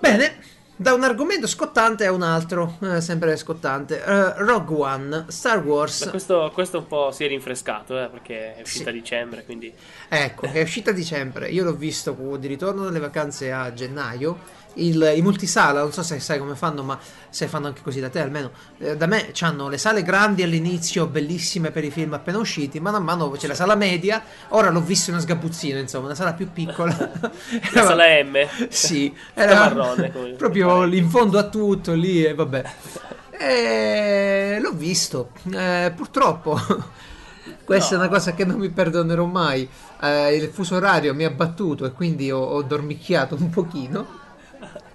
[0.00, 0.36] Bene,
[0.76, 4.02] da un argomento scottante a un altro, eh, sempre scottante.
[4.04, 6.08] Eh, Rogue One, Star Wars.
[6.10, 8.90] Questo, questo un po' si è rinfrescato, eh, perché è uscita Sì.
[8.90, 9.72] a dicembre, quindi.
[10.08, 11.48] Ecco, è uscita a dicembre.
[11.48, 14.62] Io l'ho visto di ritorno dalle vacanze a gennaio.
[14.76, 18.08] Il, I multisala, non so se sai come fanno, ma se fanno anche così da
[18.08, 18.50] te almeno.
[18.78, 22.80] eh, da me hanno le sale grandi all'inizio, bellissime per i film appena usciti.
[22.80, 24.20] Man mano c'è la sala media.
[24.48, 26.90] Ora l'ho visto in una sgabuzzino, insomma, una sala più piccola.
[27.72, 28.36] La sala M.
[28.68, 32.64] Sì, era marrone, come- proprio lì in fondo a tutto lì e vabbè.
[33.36, 36.56] E l'ho visto, Eh, purtroppo.
[37.64, 39.68] Questa è una cosa che non mi perdonerò mai.
[40.00, 44.22] Eh, il fuso orario mi ha battuto e quindi ho, ho dormicchiato un pochino.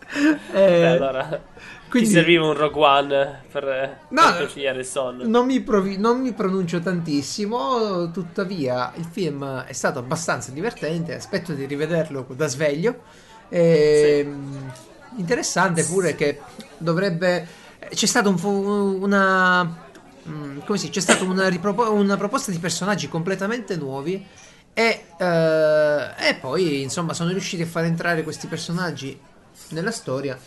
[0.52, 1.40] Eh, allora,
[1.88, 5.28] quindi- ti serviva un Rogue One per, No, conciliare il sonno.
[5.28, 11.54] Non mi, provi- non mi pronuncio tantissimo, tuttavia il film è stato abbastanza divertente, aspetto
[11.54, 13.02] di rivederlo da sveglio.
[13.50, 14.72] Ehm,
[15.18, 16.40] Interessante pure che
[16.78, 17.48] dovrebbe...
[17.94, 19.64] C'è stata un fu- una...
[20.28, 20.90] mm, Come si?
[20.90, 24.26] C'è stata una, ripropo- una proposta di personaggi completamente nuovi
[24.74, 29.20] e, eh, e poi insomma sono riusciti a far entrare questi personaggi
[29.70, 30.38] nella storia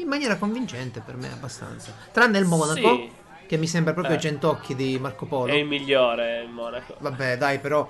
[0.00, 1.92] in maniera convincente per me abbastanza.
[2.12, 3.10] Tranne il Monaco, Sì.
[3.46, 4.18] che mi sembra proprio Eh.
[4.18, 5.52] Gentocchi di Marco Polo.
[5.52, 6.96] È il migliore il Monaco.
[7.00, 7.88] Vabbè, dai, però,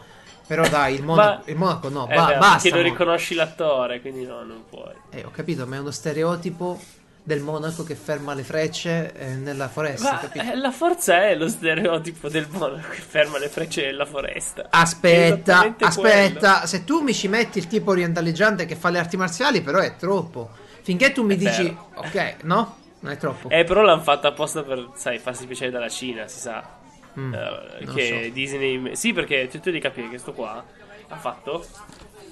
[0.55, 2.69] però dai, il Monaco, Ma- il Monaco no, Eh, ba- beh, basta.
[2.69, 4.93] Perché non riconosci l'attore, quindi no, non puoi.
[5.09, 6.79] Eh, ho capito, ma è uno stereotipo
[7.23, 10.45] del Monaco che ferma le frecce eh, nella foresta, Ma capito?
[10.45, 14.67] eh, la forza è lo stereotipo del Monaco che ferma le frecce nella foresta.
[14.69, 19.63] Aspetta, aspetta, se tu mi ci metti il tipo orientaleggiante che fa le arti marziali,
[19.63, 20.51] però è troppo.
[20.83, 21.89] Finché tu mi È dici, vero.
[21.95, 22.77] ok, no?
[23.01, 23.49] Non è troppo.
[23.49, 26.81] Eh, però l'hanno fatto apposta per, sai, farsi piacere dalla Cina, si sa.
[27.19, 28.33] Mm, Eh, che so.
[28.33, 28.97] Disney...
[28.97, 30.65] Sì, perché tu devi capire che sto qua
[31.09, 31.63] ha fatto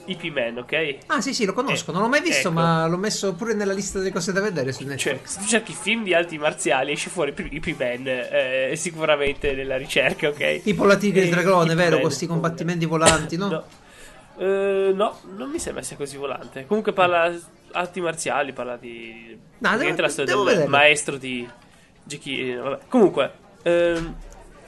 [0.06, 0.96] IP Man, ok?
[1.08, 2.58] Ah, sì, sì, lo conosco, Eh, non l'ho mai visto, ecco.
[2.58, 5.20] ma l'ho messo pure nella lista delle cose da vedere su Cioè, Netflix.
[5.24, 10.28] se tu cerchi film di arti marziali, esce fuori IP Man, eh, sicuramente nella ricerca,
[10.28, 10.62] ok?
[10.62, 11.96] Tipo la tigre e il Eh, dragone, vero?
[11.96, 13.48] Man, questi combattimenti volanti, no?
[13.50, 13.64] No.
[14.38, 16.64] Eh, no, non mi sembra sia così volante.
[16.66, 17.30] Comunque parla
[17.72, 19.38] arti marziali, parla di...
[19.58, 20.76] No, devo- la storia devo del vederlo.
[20.76, 21.46] maestro di
[22.04, 22.52] Jackie...
[22.52, 22.78] eh, vabbè.
[22.88, 24.14] Comunque, ehm,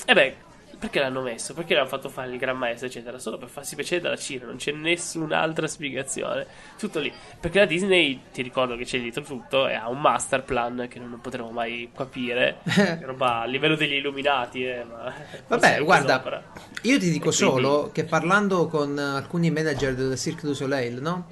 [0.06, 0.34] e beh,
[0.78, 1.54] perché l'hanno messo?
[1.54, 3.16] Perché l'hanno fatto fare il gran maestro, eccetera?
[3.18, 6.44] Solo per farsi piacere dalla Cina, non c'è nessun'altra spiegazione.
[6.76, 7.12] Tutto lì.
[7.38, 10.98] Perché la Disney, ti ricordo che c'è dietro tutto, e ha un master plan che
[10.98, 12.58] non potremo mai capire.
[13.02, 15.12] Roba a livello degli illuminati, eh, ma...
[15.46, 16.42] Vabbè, guarda, opera.
[16.82, 20.54] io ti dico E quindi- solo che parlando con eh, alcuni manager del Cirque du
[20.54, 21.26] Soleil, no?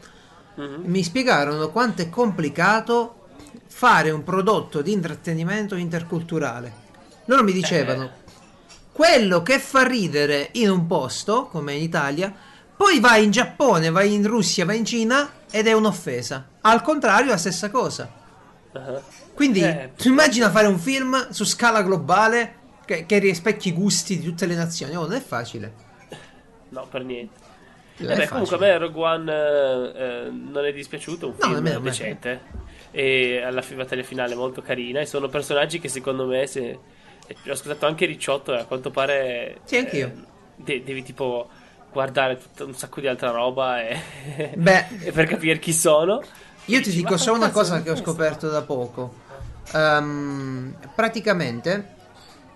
[0.54, 0.82] Mhm.
[0.84, 3.16] Mi spiegarono quanto è complicato
[3.66, 6.88] fare un prodotto di intrattenimento interculturale.
[7.26, 8.10] Loro mi dicevano, Eh.
[8.92, 12.32] Quello che fa ridere in un posto, come in Italia,
[12.76, 16.48] poi vai in Giappone, vai in Russia, vai in Cina ed è un'offesa.
[16.62, 18.10] Al contrario, la stessa cosa.
[18.72, 19.00] Ah.
[19.34, 24.18] Quindi, Eh, tu immagina fare un film su scala globale che, che rispecchi i gusti
[24.18, 24.96] di tutte le nazioni.
[24.96, 25.72] Oh, non è facile.
[26.70, 27.38] No, per niente.
[27.98, 29.92] Eh beh, comunque a me Rogue One eh,
[30.26, 31.80] eh, non è dispiaciuto, un No, film me.
[31.80, 32.40] decente.
[32.90, 35.00] E alla battaglia finale molto carina.
[35.00, 36.78] E sono personaggi che secondo me, se,
[37.46, 39.58] ho ascoltato anche Ricciotto, e a quanto pare...
[39.64, 40.06] Sì, anch'io.
[40.06, 40.14] eh,
[40.56, 41.48] de- devi tipo
[41.92, 44.86] guardare tutto un sacco di altra roba e, Beh.
[45.02, 46.22] e per capire chi sono.
[46.66, 49.14] Io ti dico "Ma solo una cosa che ho questo?" scoperto da poco.
[49.72, 51.94] Ehm, praticamente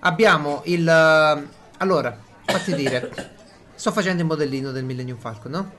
[0.01, 0.87] abbiamo il.
[0.89, 1.47] eh,
[1.79, 3.11] Allora, fatti dire.
[3.75, 5.73] Sto facendo il modellino del Millennium Falcon, no?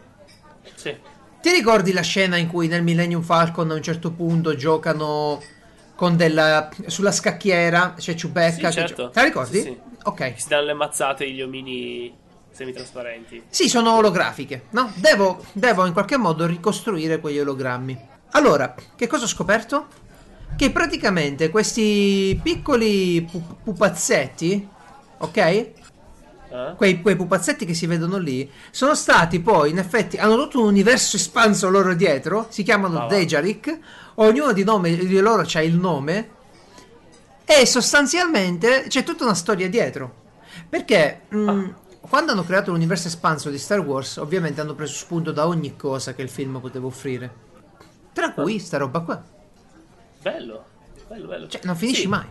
[0.75, 0.93] Sì.
[1.41, 5.41] Ti ricordi la scena in cui nel Millennium Falcon a un certo punto giocano
[5.95, 6.69] con della.
[6.87, 8.69] sulla scacchiera c'è Chewbacca?
[8.69, 9.09] Sì, certo.
[9.09, 9.57] Te la ricordi?
[9.57, 9.77] Sì, sì.
[10.03, 10.33] Ok.
[10.35, 12.13] Si danno le mazzate gli omini
[12.51, 13.43] semitrasparenti.
[13.49, 14.91] Sì, sono olografiche, no?
[14.95, 17.97] Devo, devo in qualche modo ricostruire quegli ologrammi.
[18.31, 19.87] Allora, che cosa ho scoperto?
[20.55, 24.69] Che praticamente questi piccoli pu- pupazzetti,
[25.17, 25.71] ok?
[26.49, 26.73] Eh?
[26.75, 30.67] Quei, quei pupazzetti che si vedono lì, sono stati poi, in effetti, hanno tutto un
[30.67, 33.07] universo espanso loro dietro, si chiamano Ah.
[33.07, 33.79] Dejarik,
[34.15, 36.29] ognuno di, nome, di loro ha il nome,
[37.45, 40.23] e sostanzialmente c'è tutta una storia dietro.
[40.69, 41.73] Perché mh, Ah.
[42.07, 46.13] quando hanno creato l'universo espanso di Star Wars, ovviamente hanno preso spunto da ogni cosa
[46.13, 47.43] che il film poteva offrire.
[48.13, 49.21] Tra cui sta roba qua.
[50.21, 50.65] Bello.
[51.07, 51.47] Bello, bello.
[51.47, 52.07] Cioè, non finisci Sì.
[52.07, 52.25] mai.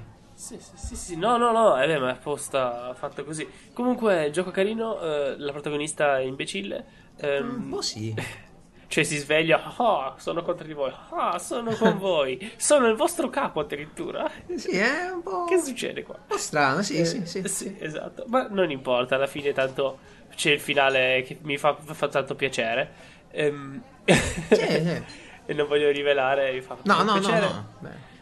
[0.44, 3.48] Sì, sì, sì, sì, no, no, no, eh, beh, ma è apposta fatto così.
[3.72, 6.84] Comunque, il gioco carino, eh, la protagonista è imbecille.
[7.16, 8.14] ehm, Un po' sì.
[8.86, 13.28] Cioè, si sveglia, ah, sono contro di voi, ah, sono con voi, sono il vostro
[13.30, 14.30] capo addirittura.
[14.54, 16.14] Sì, è un po', Che succede qua?
[16.16, 17.48] un po' strano, sì, Eh, sì, sì.
[17.48, 18.24] sì, esatto.
[18.28, 19.98] Ma non importa, alla fine tanto
[20.36, 22.92] c'è il finale che mi fa, fa tanto piacere.
[23.32, 24.60] Ehm, sì.
[25.46, 27.46] e non voglio rivelare, mi fa No, no, no, piacere.
[27.46, 27.68] no.
[27.78, 28.12] Beh.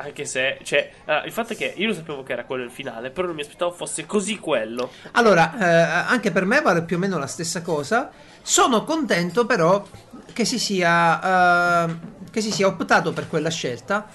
[0.00, 2.70] Anche se, cioè, ah, il fatto è che io lo sapevo che era quello il
[2.70, 4.92] finale, però non mi aspettavo fosse così quello.
[5.12, 8.08] Allora, eh, anche per me vale più o meno la stessa cosa.
[8.40, 9.84] Sono contento però
[10.32, 11.96] che si sia, eh,
[12.30, 14.06] che si sia optato per quella scelta.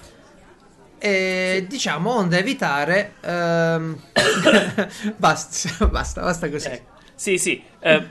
[0.96, 3.16] E diciamo, onde evitare...
[3.20, 4.00] ehm,
[5.16, 6.68] basta, basta, basta così.
[6.68, 6.92] Ecco.
[7.14, 7.62] Sì, sì.
[7.80, 8.06] eh,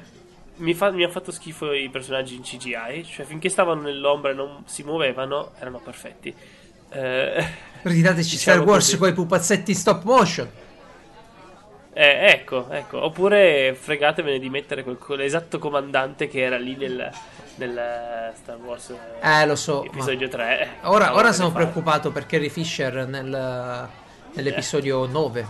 [0.57, 3.03] mi, fa- mi ha fatto schifo i personaggi in CGI.
[3.03, 6.61] Cioè, finché stavano nell'ombra e non si muovevano, erano perfetti.
[6.93, 7.45] Eh,
[7.83, 10.49] Ridateci diciamo Star Wars con i pupazzetti stop motion.
[11.95, 13.03] Eh, ecco, ecco.
[13.03, 17.09] Oppure fregatevene di mettere quel, quell'esatto comandante che era lì nel,
[17.55, 18.89] nel Star Wars
[19.21, 19.83] eh, Eh, lo so.
[19.85, 20.69] episodio 3.
[20.83, 21.63] Ora, ora sono fare.
[21.63, 23.89] preoccupato per Carrie Fisher nel-
[24.33, 25.47] nell'episodio 9.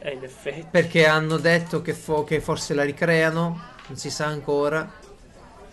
[0.00, 0.66] Eh, in effetti.
[0.70, 4.90] Perché hanno detto che, fo- che forse la ricreano, non si sa ancora.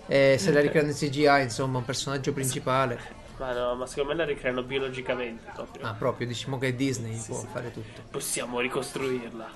[0.05, 2.99] E se la ricreano in CGI, insomma, un personaggio principale.
[3.41, 5.83] Ma no, ma secondo me la ricreano biologicamente proprio.
[5.83, 7.47] Ah, proprio, diciamo che Disney Sì, può sì.
[7.51, 8.01] fare tutto.
[8.11, 9.47] Possiamo ricostruirla.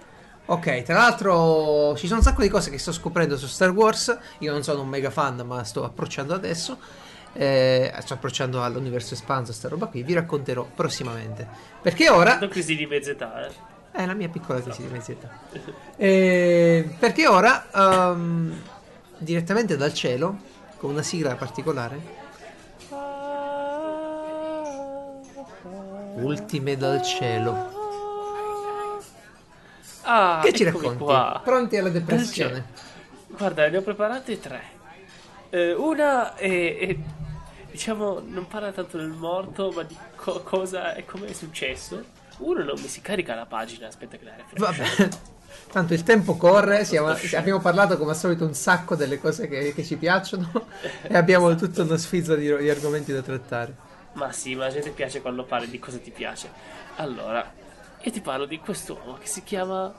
[0.48, 4.17] Ok, tra l'altro ci sono un sacco di cose che sto scoprendo su Star Wars.
[4.39, 6.80] Io non sono un mega fan, ma sto approcciando adesso.
[7.34, 10.02] Eh, sto approcciando all'universo espanso, sta roba qui.
[10.02, 11.48] Vi racconterò prossimamente.
[11.80, 13.52] Perché ora Non crisi di mezza età, eh.
[13.91, 15.30] È la mia piccola crisi di mezz'età.
[15.95, 18.62] Eh, perché ora, ehm,
[19.19, 20.38] direttamente dal cielo,
[20.78, 22.24] con una sigla particolare,
[26.15, 27.73] Ultime dal cielo.
[30.04, 31.04] Ah, Che ci racconti?
[31.04, 31.41] qua.
[31.43, 32.65] Pronti alla depressione?
[33.28, 34.62] Guarda, ne ho preparate tre.
[35.49, 36.95] Eh, una è, è,
[37.71, 42.04] diciamo, non parla tanto del morto, ma di co- cosa e come è successo.
[42.38, 44.60] Uno non mi si carica la pagina, aspetta che la refresh.
[44.60, 45.10] Vabbè.
[45.71, 49.73] Tanto il tempo corre, siamo- abbiamo parlato come al solito un sacco delle cose che,
[49.73, 50.67] che ci piacciono
[51.01, 53.93] e abbiamo tutta una sfilza di, di argomenti da trattare.
[54.15, 56.49] Ma sì, ma la gente piace quando parli di cosa ti piace.
[56.97, 57.51] Allora,
[58.01, 59.93] io ti parlo di quest'uomo che si chiama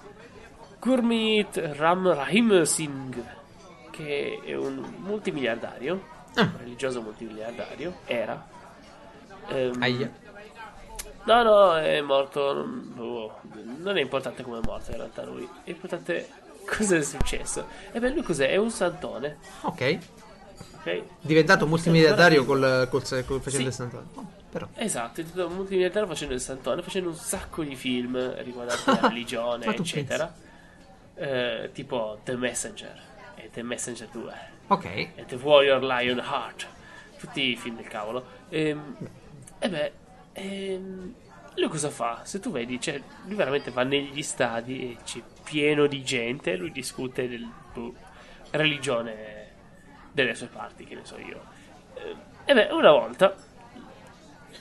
[0.81, 3.25] Gurmeet Ram Rahim Singh,
[3.91, 6.43] che è un multimiliardario, Ah.
[6.43, 8.47] un religioso multimiliardario, era.
[9.49, 10.11] Ehm, Aia.
[11.25, 12.53] No, no, è morto.
[12.53, 13.41] Non, boh,
[13.79, 15.49] non è importante come è morto in realtà lui.
[15.65, 16.29] È importante
[16.67, 17.67] cosa è successo.
[17.93, 18.49] E beh, lui cos'è?
[18.51, 19.99] È un santone, Ok.
[20.91, 21.03] Ok?
[21.21, 23.63] Diventato multimiliardario col, col, col facendo Sì.
[23.67, 24.11] il Sant'Antonio.
[24.21, 24.69] Oh, però.
[24.75, 29.67] Esatto, è diventato multimiliardario facendo il santone, facendo un sacco di film riguardanti la religione,
[29.67, 30.33] eccetera.
[31.19, 33.01] Eh, tipo The Messenger
[33.37, 34.33] e The Messenger 2
[34.69, 34.85] Ok.
[34.85, 36.67] e The Warrior Lion Heart,
[37.19, 38.25] tutti i film del cavolo.
[38.51, 38.97] Ehm,
[39.59, 39.93] E beh,
[40.33, 41.15] ehm,
[41.55, 42.21] lui cosa fa?
[42.25, 46.71] Se tu vedi, cioè, lui veramente va negli stadi e c'è pieno di gente, lui
[46.71, 47.95] discute del boh,
[48.51, 49.36] religione
[50.17, 51.41] delle sue parti, che ne so io.
[51.95, 53.35] Eh, E beh, una volta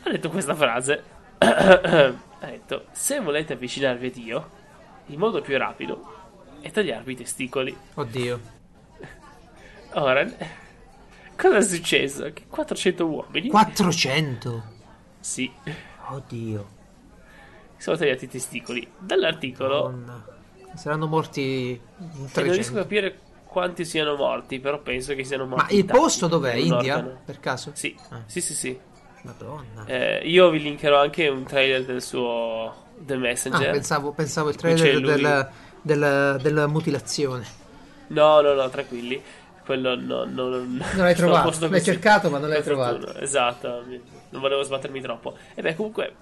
[0.04, 1.02] ha detto questa frase.
[1.38, 2.13] ha
[2.46, 4.50] detto: Se volete avvicinarvi a Dio,
[5.08, 6.13] il modo più rapido
[6.60, 7.76] è tagliarvi i testicoli.
[7.94, 8.39] Oddio.
[9.98, 10.26] Ora,
[11.38, 12.32] cosa è successo?
[12.34, 14.63] Che 400 uomini 400.
[15.22, 15.50] sì,
[16.10, 16.68] Oddio.
[17.78, 18.86] sono tagliati i testicoli.
[18.98, 20.26] Dall'articolo, Madonna.
[20.76, 22.78] Saranno morti in e non riesco 300.
[22.80, 23.20] a capire
[23.56, 25.76] quanti siano morti, però penso che siano Ma morti.
[25.78, 26.56] il tanti posto dov'è?
[26.56, 26.98] un India?
[26.98, 27.20] organo.
[27.24, 27.72] Per caso?
[27.74, 28.22] Sì, Ah.
[28.26, 28.78] sì, sì, sì.
[29.22, 29.86] Madonna.
[29.86, 33.72] Eh, io vi linkerò anche un trailer del suo The Ah, Messenger.
[33.72, 35.04] pensavo, pensavo il trailer lui.
[35.04, 35.48] del-
[35.82, 37.46] del- della mutilazione.
[38.08, 39.24] No, no, no, tranquilli.
[39.65, 41.68] Quello no, no, no, non l'hai trovato.
[41.70, 43.15] L'hai cercato, ma non l'hai trovato.
[43.20, 43.84] Esatto,
[44.32, 45.38] non volevo sbattermi troppo.
[45.56, 46.13] E beh, comunque,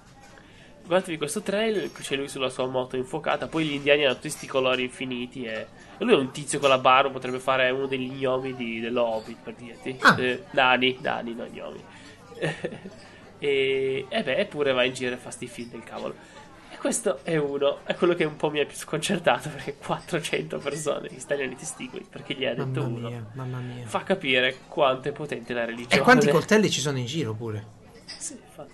[0.86, 1.90] guardatevi questo trailer.
[1.92, 3.46] qui C'è lui sulla sua moto infuocata.
[3.46, 5.44] Poi gli indiani hanno tutti questi colori infiniti.
[5.44, 5.66] E,
[5.98, 7.10] e lui è un tizio con la barba.
[7.10, 9.96] Potrebbe fare uno degli gnomi di, dello Hobbit, per dirti.
[10.00, 10.20] Ah.
[10.20, 11.82] Eh, nani, nani, non gnomi.
[13.38, 16.14] e, e beh, eppure va in giro e fa sti film del cavolo.
[16.70, 20.58] E questo è uno, è quello che un po' mi ha più sconcertato perché 400
[20.58, 23.08] persone gli stagliano i testicoli perché gli ha detto Mamma uno.
[23.08, 23.86] mia, mamma mia.
[23.86, 25.94] Fa capire quanto è potente la religione.
[25.94, 27.64] E quanti coltelli ci sono in giro pure?
[28.06, 28.73] Sì, infatti.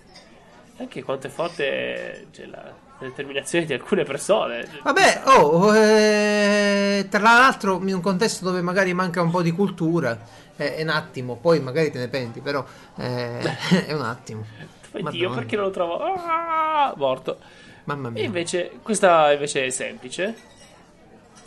[0.81, 4.67] Anche quanto è forte cioè, la, determinazione di alcune persone.
[4.83, 10.19] Vabbè, oh, eh, tra l'altro in un contesto dove magari manca un po' di cultura,
[10.57, 12.65] eh, è un attimo, poi magari te ne penti, però
[12.97, 13.41] eh,
[13.87, 14.47] è un attimo.
[14.91, 15.27] Poi Madonna.
[15.27, 15.99] Dio, perché non lo trovo?
[15.99, 17.39] Ah, morto.
[17.85, 18.25] Mamma E mia.
[18.25, 20.35] invece, questa invece è semplice.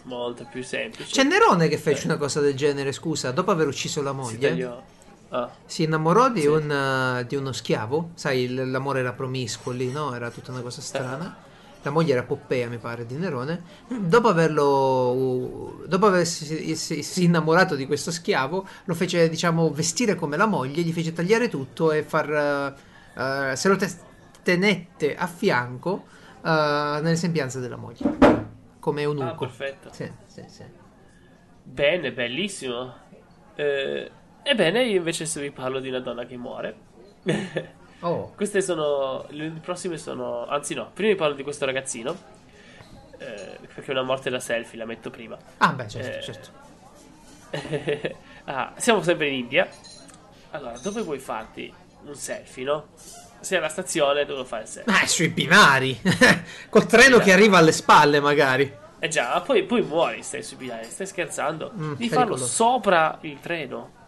[0.04, 1.12] Molto più semplice.
[1.12, 4.82] C'è Nerone che fece una cosa del genere, scusa, dopo aver ucciso la moglie.
[5.36, 6.48] Ah, Si innamorò di, Sì.
[6.48, 10.14] un, eh, di uno schiavo, sai, il- l'amore era promiscuo lì, no?
[10.14, 11.36] Era tutta una cosa strana.
[11.82, 13.62] La moglie era Poppea, mi pare, di Nerone.
[13.88, 15.84] Dopo averlo.
[15.88, 20.82] Dopo aversi si, si innamorato di questo schiavo, lo fece, diciamo, vestire come la moglie,
[20.82, 22.76] gli fece tagliare tutto e far.
[23.16, 23.92] eh, se lo te-
[24.44, 26.06] tenette a fianco
[26.44, 28.18] eh, nelle sembianze della moglie.
[28.80, 29.46] Come un ah, uco.
[29.46, 29.92] perfetto.
[29.92, 30.64] Sì, sì, sì.
[31.66, 32.94] Bene, bellissimo.
[33.56, 34.12] Eh,
[34.44, 36.76] ebbene, io invece se vi parlo di una donna che muore.
[38.06, 39.26] Oh, Queste sono.
[39.30, 40.46] Le prossime sono.
[40.46, 42.14] Anzi, no, prima vi parlo di questo ragazzino.
[43.18, 45.38] eh, perché è una morte da selfie, la metto prima.
[45.60, 46.50] ah, beh, certo, Eh, certo.
[48.46, 49.70] ah, siamo sempre in India.
[50.52, 52.88] Allora, dove vuoi farti un selfie, no?
[53.40, 54.94] Sei alla stazione dove fai il selfie.
[54.94, 55.98] Ah, sui binari.
[56.70, 58.70] Col treno che arriva alle spalle, magari.
[59.00, 61.72] Eh già, poi, poi muori, stai sui binari, stai scherzando.
[61.74, 64.02] Mm, Di farlo sopra il treno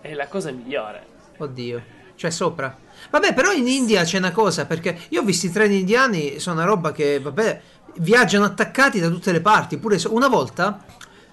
[0.00, 1.06] è la cosa migliore.
[1.38, 2.00] Oddio.
[2.14, 2.76] Cioè sopra.
[3.10, 6.56] Vabbè, però in India c'è una cosa, perché io ho visto i treni indiani, sono
[6.56, 7.60] una roba che, vabbè,
[7.96, 9.78] viaggiano attaccati da tutte le parti.
[9.78, 10.84] Pure so- una volta,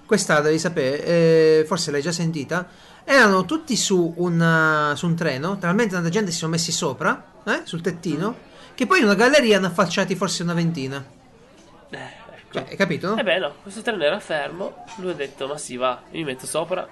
[0.06, 2.68] questa devi sapere, eh, forse l'hai già sentita,
[3.04, 7.62] erano tutti su, una- su un treno, talmente tanta gente si sono messi sopra, eh,
[7.64, 11.04] sul tettino, che poi in una galleria hanno affacciati forse una ventina.
[11.92, 12.52] Eh, ecco.
[12.52, 13.16] Cioè, hai capito?
[13.16, 16.46] Eh beh no, questo treno era fermo, lui ha detto ma sì va, mi metto
[16.48, 16.88] sopra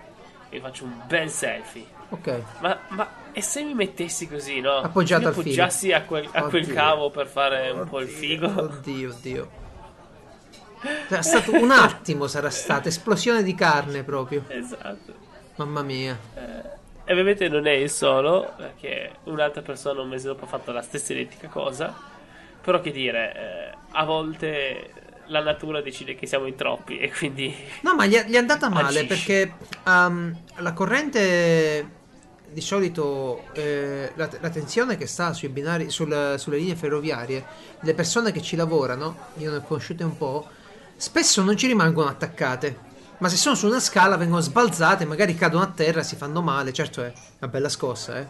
[0.50, 1.86] e faccio un bel selfie.
[2.10, 2.42] Ok.
[2.60, 4.78] Ma, ma e se mi mettessi così, no?
[4.78, 5.46] Appoggiato mi al filo.
[5.46, 6.74] appoggiassi a quel, a quel Oddio.
[6.74, 8.48] cavo per fare un po' il figo.
[8.48, 9.50] Oddio, oddio.
[11.08, 14.44] Sarà stato un attimo, sarà stata esplosione di carne proprio.
[14.48, 15.14] Esatto.
[15.56, 16.18] Mamma mia.
[17.04, 20.82] E ovviamente non è il solo, perché un'altra persona un mese dopo ha fatto la
[20.82, 21.94] stessa identica cosa.
[22.62, 24.92] Però che dire, eh, a volte
[25.28, 27.54] la natura decide che siamo in troppi e quindi...
[27.82, 29.06] No, ma gli è, gli è andata male Agisce.
[29.08, 29.54] perché
[29.86, 31.96] um, la corrente
[32.50, 37.46] di solito eh, la, la tensione che sta sui binari, sul- sulle linee ferroviarie,
[37.82, 40.48] le persone che ci lavorano, io ne ho conosciute un po',
[40.96, 42.86] spesso non ci rimangono attaccate.
[43.20, 46.72] Ma se sono su una scala vengono sbalzate, magari cadono a terra, si fanno male.
[46.72, 48.28] Certo è una bella scossa, eh.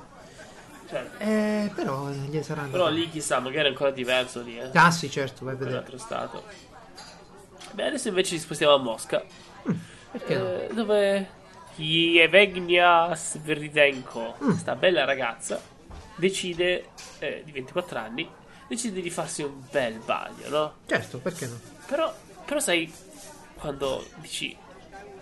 [0.89, 2.69] Cioè, Eh, però gli saranno.
[2.69, 4.69] però lì chissà, magari è ancora diverso lì, eh.
[4.73, 5.86] Ah, sì, certo, vai a vedere.
[5.97, 6.41] Stato.
[7.71, 9.23] Beh, adesso invece ci spostiamo a Mosca.
[10.12, 10.45] Perché no?
[10.62, 11.30] eh, dove
[11.75, 14.51] Yevgenia Sviridenko, Mm.
[14.51, 15.62] sta bella ragazza,
[16.15, 16.86] decide,
[17.19, 18.27] eh, di 24 anni,
[18.67, 20.73] decide di farsi un bel bagno, no?
[20.88, 21.60] Certo, perché no?
[21.86, 22.13] Però,
[22.45, 22.91] però sai,
[23.58, 24.56] quando dici,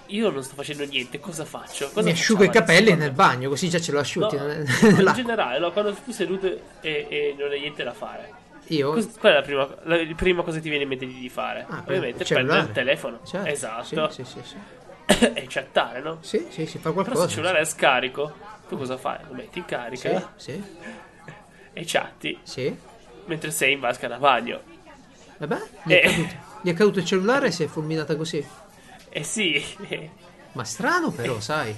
[0.07, 1.89] io non sto facendo niente, cosa faccio?
[1.91, 4.35] Cosa Mi asciugo i capelli nel bagno, così già ce l'ho asciutti.
[4.37, 8.43] No, in generale, no, quando tu sei seduto e, e non hai niente da fare.
[8.67, 8.91] Io?
[8.91, 11.65] Qual è la prima, la, la prima cosa che ti viene in mente di fare?
[11.69, 13.19] Ah, Ovviamente prendere il telefono.
[13.25, 14.09] Certo, Esatto.
[14.09, 14.55] Sì, sì, sì,
[15.33, 16.17] e chattare, no?
[16.21, 17.23] Sì, sì, si fa Però se qualcosa.
[17.25, 18.33] il cellulare è scarico,
[18.67, 19.19] tu cosa fai?
[19.27, 20.33] Lo metti in carica
[21.73, 22.75] e chatti sì.
[23.25, 24.61] mentre sei in vasca da bagno.
[25.37, 26.09] Vabbè, gli è, Eh.
[26.09, 26.33] caduto.
[26.61, 28.43] gli è caduto il cellulare e si è fulminata così.
[29.09, 29.63] Eh sì,
[30.53, 31.75] Ma strano però, sai.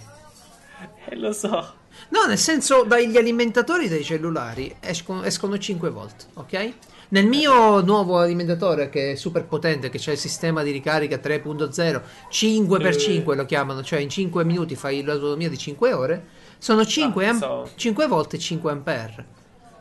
[1.05, 1.73] eh, lo so.
[2.09, 6.73] No, nel senso, dagli alimentatori dei cellulari escono, escono 5 volt, ok?
[7.09, 12.01] Nel mio nuovo alimentatore che è super potente, che c'è il sistema di ricarica 3.0,
[12.29, 16.25] 5x5 lo chiamano, cioè in 5 minuti fai l'autonomia di 5 ore,
[16.57, 17.69] sono 5, Ah, am- so.
[17.75, 19.25] 5 volt e 5 ampere.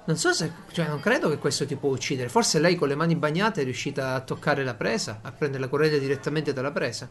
[0.05, 2.29] Non so se, cioè non credo che questo ti può uccidere.
[2.29, 5.69] Forse lei con le mani bagnate è riuscita a toccare la presa, a prendere la
[5.69, 7.09] corrente direttamente dalla presa.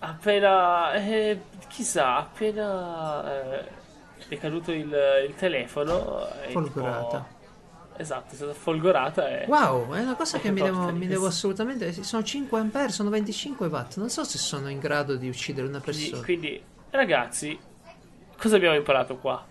[0.00, 3.64] Appena, eh, chissà, appena eh,
[4.34, 4.94] è caduto il,
[5.28, 6.28] il telefono.
[6.40, 7.18] è Folgorata.
[7.18, 7.42] tipo-
[7.96, 9.46] Esatto, è stata folgorata e...
[9.46, 11.92] Wow, è una cosa che mi devo, mi devo assolutamente.
[12.02, 13.96] Sono 5 ampere, sono 25 watt.
[13.98, 16.24] Non so se sono in grado di uccidere una Quindi, persona.
[16.24, 17.56] quindi, ragazzi,
[18.36, 19.46] cosa abbiamo imparato qua?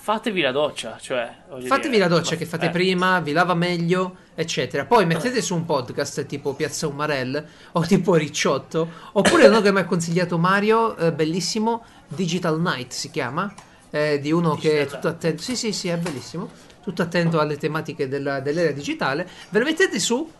[0.00, 1.28] Fatevi la doccia, cioè...
[1.66, 4.84] Fatevi dire, la doccia ma- che fate eh, prima, vi lava meglio, eccetera.
[4.86, 8.88] Poi mettete su un podcast tipo Piazza Umarell o tipo Ricciotto.
[9.12, 13.52] Oppure uno che mi ha consigliato Mario, eh, bellissimo, Digital Night si chiama.
[13.90, 15.42] Eh, di uno che è tutto attento.
[15.42, 16.50] Sì, sì, sì, è bellissimo.
[16.82, 19.28] Tutto attento alle tematiche della- dell'era digitale.
[19.50, 20.30] Ve lo mettete su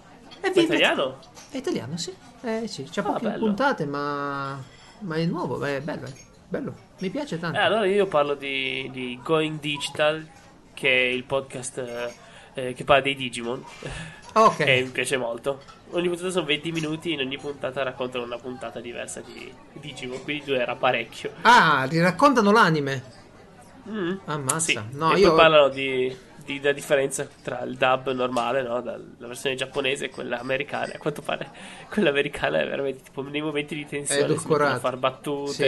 [0.41, 1.19] e vi italiano?
[1.51, 2.15] È italiano, sì.
[2.43, 3.39] Eh sì, c'ha Ah, poche bello.
[3.45, 4.63] puntate, ma.
[5.01, 6.13] Ma è nuovo, è bello, è
[6.49, 6.75] bello.
[7.01, 7.59] Mi piace tanto.
[7.59, 10.27] Eh, allora io parlo di, di Going Digital,
[10.75, 12.13] che è il podcast eh,
[12.55, 13.63] eh, che parla dei Digimon,
[14.35, 14.59] ok.
[14.61, 15.63] e mi piace molto.
[15.91, 20.45] Ogni puntata sono 20 minuti, in ogni puntata raccontano una puntata diversa di Digimon, quindi
[20.45, 21.33] dura parecchio.
[21.43, 23.17] Ah, raccontano l'anime.
[23.88, 24.16] Mm.
[24.27, 24.61] Ammazza.
[24.90, 24.96] Sì.
[24.96, 25.29] No, e io.
[25.29, 28.83] poi parlano di, di- della differenza tra il dub normale, no?
[28.83, 30.92] La versione giapponese e quella americana.
[30.94, 31.51] A quanto pare
[31.90, 35.53] quella americana è veramente tipo nei momenti di tensione si a far battute.
[35.53, 35.62] Sì.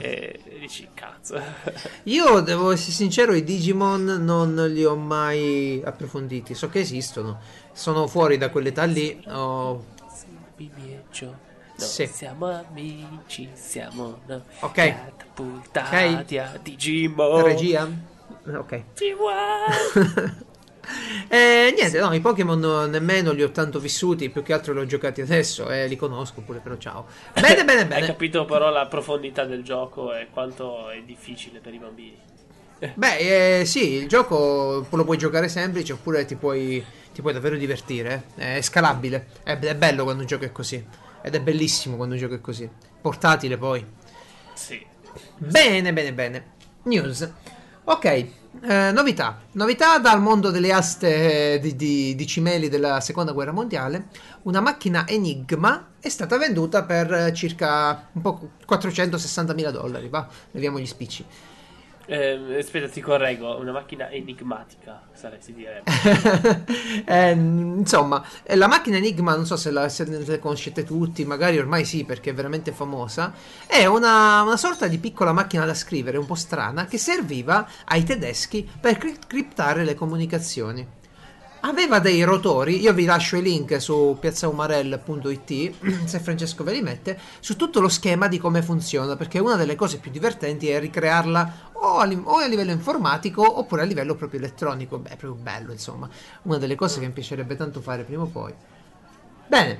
[0.00, 1.40] E, e dici cazzo.
[2.04, 6.54] Io devo essere sincero, i Digimon non li ho mai approfonditi.
[6.54, 7.40] So che esistono.
[7.72, 9.22] Sono fuori da quell'età lì.
[9.28, 9.84] Ho-
[10.56, 11.43] Bibieccio.
[11.76, 12.06] Sì.
[12.06, 14.74] siamo amici, siamo no, Ok.
[14.74, 17.42] catapultati a Digimon.
[17.42, 17.88] Regia?
[18.46, 18.82] Ok.
[21.28, 24.86] Eh, niente, no, i Pokémon nemmeno li ho tanto vissuti, più che altro li ho
[24.86, 27.06] giocati adesso e li conosco pure, però ciao.
[27.32, 28.06] Bene, bene, Hai bene.
[28.06, 32.18] capito però la profondità del gioco e quanto è difficile per i bambini.
[32.94, 37.56] Beh, eh, sì, il gioco lo puoi giocare semplice oppure ti puoi, ti puoi davvero
[37.56, 38.24] divertire.
[38.36, 38.58] eh.
[38.58, 39.28] È scalabile.
[39.42, 40.84] È, è bello quando un gioco è così.
[41.26, 42.68] Ed è bellissimo quando un gioco è così.
[43.00, 43.82] Portatile poi.
[44.52, 44.84] Sì.
[45.38, 46.44] Bene, bene, bene.
[46.82, 47.32] News.
[47.84, 48.28] Ok, eh,
[48.92, 49.40] novità.
[49.52, 54.08] Novità dal mondo delle aste eh, di, di- di cimeli della seconda guerra mondiale.
[54.42, 60.10] Una macchina Enigma è stata venduta per eh, circa un po' 460.000 dollari.
[60.10, 61.24] Va, leviamo gli spicci.
[62.06, 63.58] Eh, aspetta, ti correggo.
[63.58, 65.82] Una macchina enigmatica, saresti dire.
[67.06, 71.58] Eh, insomma, eh, la macchina Enigma, non so se la, se la conoscete tutti, magari
[71.58, 73.32] ormai sì perché è veramente famosa,
[73.66, 78.04] è una, una sorta di piccola macchina da scrivere, un po' strana, che serviva ai
[78.04, 80.86] tedeschi per cri- criptare le comunicazioni.
[81.66, 85.72] Aveva dei rotori, io vi lascio i link su piazzaumarell.it,
[86.04, 89.74] se Francesco ve li mette, su tutto lo schema di come funziona, perché una delle
[89.74, 94.40] cose più divertenti è ricrearla o a, o a livello informatico oppure a livello proprio
[94.40, 94.98] elettronico.
[94.98, 96.06] Beh, è proprio bello, insomma.
[96.42, 98.52] Una delle cose che mi piacerebbe tanto fare prima o poi.
[99.46, 99.78] Bene,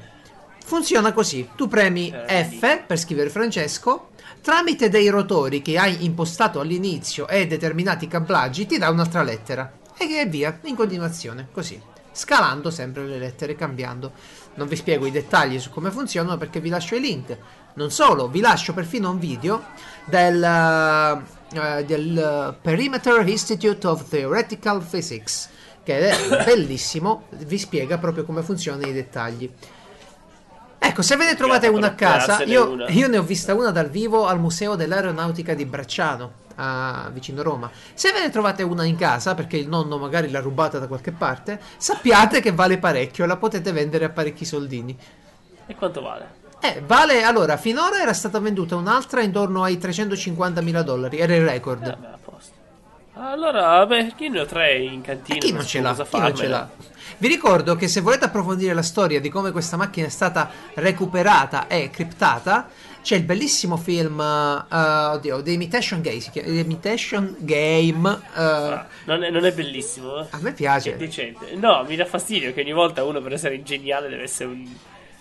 [0.65, 1.51] funziona così.
[1.55, 4.09] Tu premi Eh, F per scrivere Francesco,
[4.41, 9.83] tramite dei rotori che hai impostato all'inizio e determinati cablaggi ti dà un'altra lettera.
[9.97, 11.81] E via, in continuazione, così.
[12.13, 14.13] Scalando sempre le lettere, cambiando.
[14.55, 17.37] Non vi spiego i dettagli su come funzionano perché vi lascio i link.
[17.75, 19.65] Non solo, vi lascio perfino un video
[20.05, 25.49] del, eh, del Perimeter Institute of Theoretical Physics,
[25.83, 29.51] che è bellissimo, vi spiega proprio come funzionano i dettagli.
[30.79, 33.91] Ecco, se ve ne trovate una a casa, io, io ne ho vista una dal
[33.91, 37.71] vivo al Museo dell'Aeronautica di Bracciano, a- vicino Roma.
[37.95, 41.13] Se ve ne trovate una in casa, perché il nonno magari l'ha rubata da qualche
[41.13, 44.97] parte, sappiate che vale parecchio, la potete vendere a parecchi soldini.
[45.67, 46.43] E quanto vale?
[46.61, 51.87] Eh, vale, allora, finora era stata venduta un'altra intorno ai 350.000 dollari, era il record.
[51.87, 52.13] Eh, beh.
[53.17, 55.39] Allora, vabbè, io ne ho tre in cantina.
[55.39, 55.95] E chi non ce l'ha?
[55.95, 56.69] Chi non ce l'ha?
[57.19, 61.69] Vi ricordo che se volete approfondire la storia di come questa macchina è stata recuperata
[61.69, 62.69] e criptata,
[63.05, 68.87] c'è il bellissimo film, eh, oddio, The Imitation Game, si chiama- The Imitation Game, Ah,
[69.05, 70.23] non, è, non è bellissimo.
[70.23, 70.27] eh?
[70.31, 70.97] a me È piace.
[70.97, 71.55] decente.
[71.55, 74.67] No, mi dà fastidio che ogni volta uno per essere geniale deve essere un,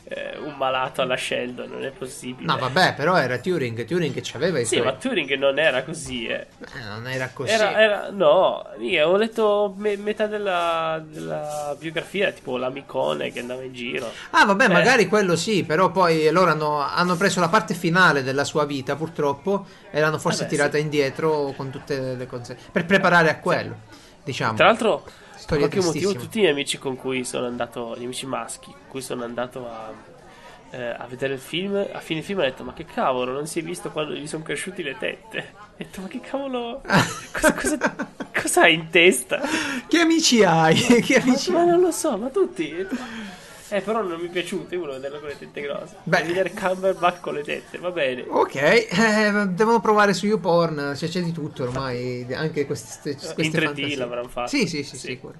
[0.06, 1.70] eh, un malato alla Sheldon.
[1.70, 2.46] Non è possibile.
[2.46, 4.86] No, vabbè, però era Turing, Turing ci aveva i Sì, suoi...
[4.86, 6.28] ma Turing non era così.
[6.28, 6.48] Eh.
[6.60, 7.52] Eh, non era così.
[7.52, 13.64] Era, era- no, io ho letto me- metà della, della biografia, tipo l'amicone che andava
[13.64, 14.12] in giro.
[14.32, 14.70] Ah, vabbè, Eh.
[14.70, 18.96] magari quello sì, però poi loro hanno, hanno preso la parte finale della sua vita,
[18.96, 22.58] purtroppo, e l'hanno forse Vabbè, tirata indietro con tutte le cose.
[22.72, 23.76] Per preparare a quello,
[24.24, 24.56] diciamo.
[24.56, 25.04] Tra l'altro,
[25.46, 28.82] per qualche motivo, tutti i miei amici con cui sono andato, gli amici maschi, con
[28.88, 29.92] cui sono andato a,
[30.72, 33.60] eh, a vedere il film, a fine film hanno detto: Ma che cavolo, non si
[33.60, 35.54] è visto quando gli sono cresciuti le tette?
[35.58, 36.82] Ho detto: Ma che cavolo,
[37.32, 37.78] cosa, cosa,
[38.34, 39.42] cosa hai in testa?
[39.88, 40.76] Che amici hai?
[41.02, 41.68] che amici Ma hai?
[41.68, 42.88] non lo so, ma tutti.
[43.76, 45.96] Eh, però non mi è piaciuto uno vederlo con le tette grosse.
[46.04, 46.20] Beh.
[46.22, 48.24] Beh, vedere Cumberbatch con le tette, va bene.
[48.28, 48.88] Ok, eh,
[49.50, 53.96] devono provare su YouPorn, cioè, c'è di tutto ormai, anche queste, queste In 3D fantasie.
[53.96, 54.50] l'avranno fatto.
[54.50, 55.08] Sì, sì, sì, Sì.
[55.08, 55.34] sicuro.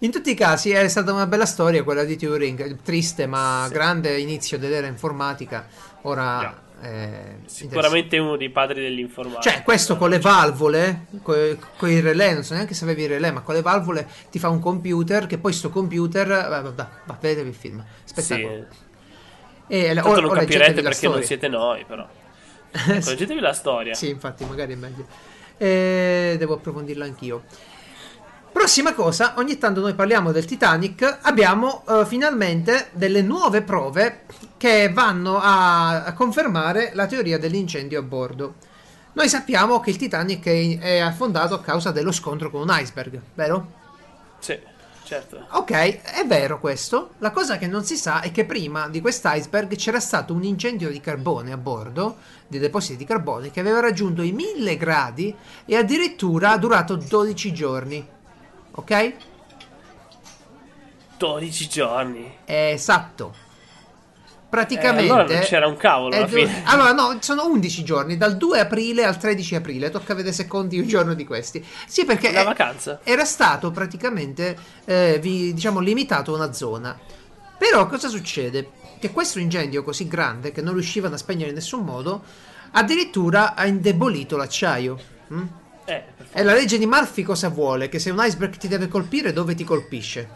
[0.00, 3.72] In tutti i casi è stata una bella storia quella di Turing, triste ma Sì.
[3.72, 5.66] grande inizio dell'era informatica.
[6.02, 6.66] Ora Yeah.
[6.80, 9.50] Eh, Sicuramente uno dei padri dell'informatica.
[9.50, 13.30] Cioè, questo con le valvole, con i relè, non so neanche se avevi i relè,
[13.30, 16.26] ma con le valvole ti fa un computer che poi sto computer...
[16.26, 17.84] Va, va, va, va, vedetevi il film.
[18.04, 18.66] Spettacolo.
[18.70, 18.86] Sì.
[19.68, 22.06] E, Tanto o- non capirete perché non siete noi, però.
[22.86, 23.94] Leggetevi la storia.
[23.94, 25.06] Sì, infatti, magari è meglio.
[25.56, 27.44] E devo approfondirla anch'io.
[28.52, 34.22] Prossima cosa, ogni tanto noi parliamo del Titanic, abbiamo eh, finalmente delle nuove prove
[34.56, 38.54] che vanno a, a confermare la teoria dell'incendio a bordo.
[39.12, 43.20] Noi sappiamo che il Titanic è, è affondato a causa dello scontro con un iceberg,
[43.34, 43.72] vero?
[44.38, 44.58] Sì,
[45.04, 45.46] certo.
[45.50, 47.14] Ok, è vero questo.
[47.18, 50.90] La cosa che non si sa è che prima di quest'iceberg c'era stato un incendio
[50.90, 55.34] di carbone a bordo, di depositi di carbone, che aveva raggiunto i 1000 gradi
[55.64, 58.16] e addirittura ha durato 12 giorni.
[58.78, 59.12] Ok?
[61.18, 62.32] 12 giorni.
[62.44, 63.34] Esatto.
[63.34, 63.46] Eh,
[64.48, 65.12] Praticamente...
[65.12, 66.62] allora non c'era un cavolo alla fine.
[66.64, 69.90] Allora, no, sono 11 giorni, dal 2 aprile al 13 aprile.
[69.90, 71.62] Tocca vedere se conti un giorno di questi.
[71.86, 73.00] Sì, perché è- vacanza.
[73.02, 76.96] era stato praticamente, eh, vi- diciamo, limitato a una zona.
[77.58, 78.70] Però cosa succede?
[79.00, 82.22] Che questo incendio così grande, che non riuscivano a spegnere in nessun modo,
[82.70, 84.98] addirittura ha indebolito l'acciaio.
[85.34, 85.46] mm?
[85.90, 87.88] Eh, per E la legge di Murphy cosa vuole?
[87.88, 90.28] Che se un iceberg ti deve colpire, dove ti colpisce?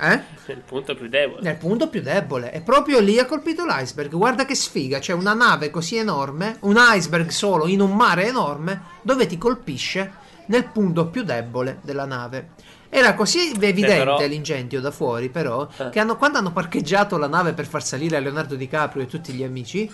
[0.00, 0.22] Eh?
[0.52, 1.42] il punto più debole.
[1.42, 2.52] Nel punto più debole.
[2.52, 4.12] E proprio lì ha colpito l'iceberg.
[4.14, 5.00] Guarda che sfiga.
[5.00, 10.12] C'è una nave così enorme, un iceberg solo in un mare enorme, dove ti colpisce
[10.46, 12.50] nel punto più debole della nave.
[12.88, 15.90] Era così evidente però- l'incendio da fuori, però, Eh.
[15.90, 19.42] che hanno- quando hanno parcheggiato la nave per far salire Leonardo DiCaprio e tutti gli
[19.42, 19.92] amici,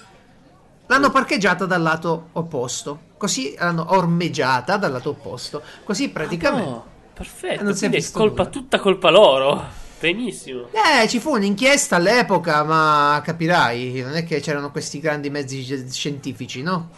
[0.86, 3.12] l'hanno parcheggiata dal lato opposto.
[3.16, 5.62] Così l'hanno ormeggiata dal lato opposto.
[5.84, 6.68] Così praticamente.
[6.68, 7.62] Oh, perfetto.
[7.62, 8.50] non si è Quindi è colpa, nulla.
[8.54, 9.82] tutta colpa loro.
[10.00, 10.68] Benissimo.
[10.72, 15.90] Eh, ci fu un'inchiesta all'epoca, ma capirai, non è che c'erano questi grandi mezzi sci-
[15.90, 16.90] scientifici, no?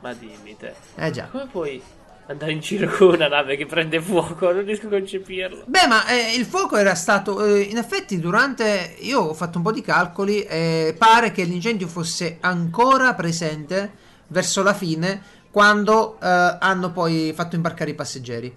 [0.00, 0.74] Ma dimmi te.
[0.94, 1.24] Eh già.
[1.24, 1.82] Come puoi
[2.28, 4.50] andare in giro con una nave che prende fuoco?
[4.52, 5.64] Non riesco a concepirlo.
[5.66, 7.44] Beh, ma eh, il fuoco era stato.
[7.44, 8.96] eh, in effetti, durante.
[9.00, 10.42] Io ho fatto un po' di calcoli.
[10.42, 17.54] E pare che l'incendio fosse ancora presente verso la fine, quando eh, hanno poi fatto
[17.56, 18.54] imbarcare i passeggeri.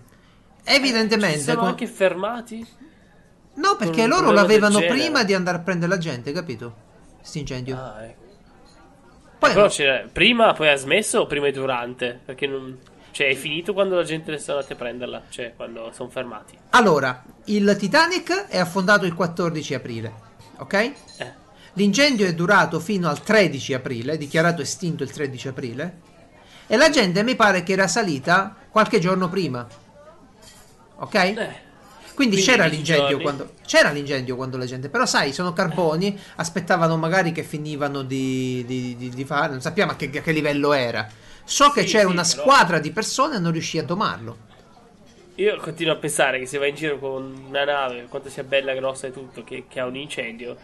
[0.64, 1.40] Evidentemente.
[1.40, 2.68] siamo con- anche fermati?
[3.56, 6.76] No, perché loro l'avevano prima di andare a prendere la gente, capito?
[7.22, 7.76] St'incendio.
[7.76, 8.28] Ah, ecco.
[9.40, 12.20] Poi Però c'era prima, poi ha smesso o prima e durante?
[12.26, 12.78] Perché non.
[13.20, 15.24] Cioè, è finito quando la gente sono andati a prenderla?
[15.28, 16.58] Cioè, quando sono fermati.
[16.70, 20.14] Allora, il Titanic è affondato il 14 aprile,
[20.56, 20.74] ok?
[20.74, 20.94] Eh.
[21.74, 26.00] L'incendio è durato fino al 13 aprile, dichiarato estinto il 13 aprile,
[26.66, 29.68] e la gente mi pare che era salita qualche giorno prima.
[31.00, 31.14] Ok?
[31.14, 31.34] Eh.
[31.36, 31.58] Quindi,
[32.14, 36.96] quindi c'era 10 l'incendio quando c'era l'incendio quando la gente, però sai, sono carboni, aspettavano
[36.96, 40.72] magari che finivano di, di- di- di fare, non sappiamo a che, a che livello
[40.72, 41.28] era.
[41.50, 44.38] So che Sì, c'era sì, una però- squadra di persone e non riuscì a domarlo.
[45.36, 48.74] Io continuo a pensare che se vai in giro con una nave, quanto sia bella,
[48.76, 50.56] grossa e tutto, che, che ha un incendio,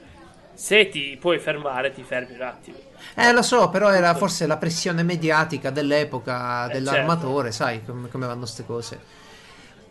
[0.53, 2.77] se ti puoi fermare, ti fermi un attimo.
[3.15, 8.27] Eh, lo so, però era forse la pressione mediatica dell'epoca Eh, dell'armatore, sai come, come
[8.27, 8.99] vanno queste cose.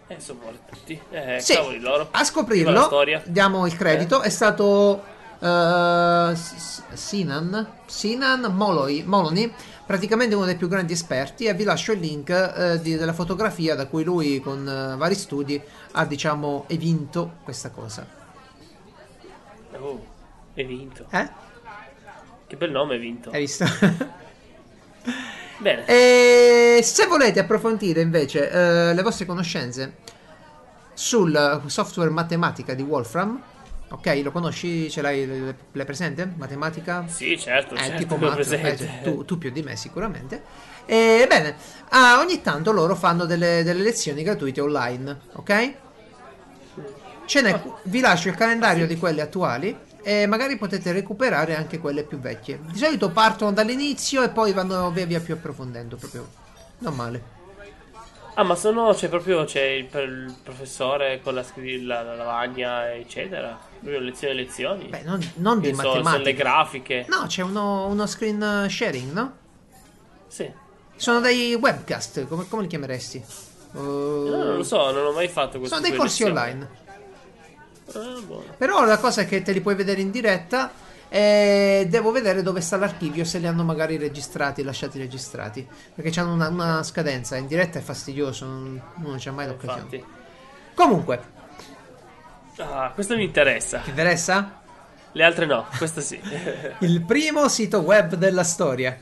[0.07, 1.01] Eh, sono morti.
[1.11, 2.09] Eh, Sì, cavoli loro.
[2.11, 2.89] a scoprirlo,
[3.25, 5.03] diamo il credito, è stato
[5.41, 9.51] eh, S- Sinan, Sinan Moloi- Molony,
[9.87, 13.75] praticamente uno dei più grandi esperti, e vi lascio il link eh, di- della fotografia
[13.75, 15.61] da cui lui con eh, vari studi
[15.93, 18.07] ha, diciamo, evinto questa cosa.
[19.79, 20.05] Oh,
[20.55, 21.07] hai vinto.
[21.11, 21.29] Eh?
[22.47, 23.31] Che bel nome hai vinto.
[23.31, 23.65] Hai visto?
[25.59, 25.87] Bene.
[25.87, 29.97] E se volete approfondire invece eh, le vostre conoscenze
[30.95, 33.41] sul software matematica di Wolfram,
[33.95, 34.91] ok, lo conosci?
[34.91, 35.27] Ce l'hai
[35.73, 36.31] l'hai- presente?
[36.37, 37.05] Matematica?
[37.09, 38.85] Sì, certo, Eh, certo, tipo matto, presente.
[38.85, 40.43] eh, tu, tu più di me sicuramente.
[40.87, 41.55] Ebbene,
[41.91, 45.73] ah, ogni tanto loro fanno delle, delle lezioni gratuite online, ok?
[47.27, 52.03] Ce n'è, vi lascio il calendario di quelle attuali e magari potete recuperare anche quelle
[52.03, 52.61] più vecchie.
[52.71, 56.29] Di solito partono dall'inizio e poi vanno via via più approfondendo, proprio
[56.81, 57.23] non male.
[58.37, 63.57] Ah, ma sono, c'è proprio, c'è il, il professore con la, la, la lavagna, eccetera.
[63.79, 64.85] Proprio lezioni e lezioni.
[64.87, 66.43] Beh, non, non di so, sono le matematica.
[66.43, 67.07] grafiche.
[67.09, 69.33] No, c'è uno, uno screen sharing, no?
[70.27, 70.51] Sì.
[70.97, 73.25] Sono dei webcast, come, come li chiameresti?
[73.73, 73.79] Uh,
[74.29, 75.77] No, non lo so, non ho mai fatto questo.
[75.77, 76.69] sono dei corsi online.
[77.93, 78.21] Ah.
[78.57, 80.73] Però la cosa è che te li puoi vedere in diretta
[81.15, 85.65] e devo vedere dove sta l'archivio, se li hanno magari registrati, lasciati registrati.
[85.95, 89.83] Perché hanno una, una scadenza, in diretta è fastidioso, non, non c'è mai l'occasione.
[89.83, 90.05] Infatti.
[90.75, 91.33] Comunque,
[92.59, 93.79] Ah, questo mi interessa.
[93.79, 94.61] ti interessa?
[95.13, 96.21] Le altre no, questo sì.
[96.81, 98.99] Il primo sito web della storia.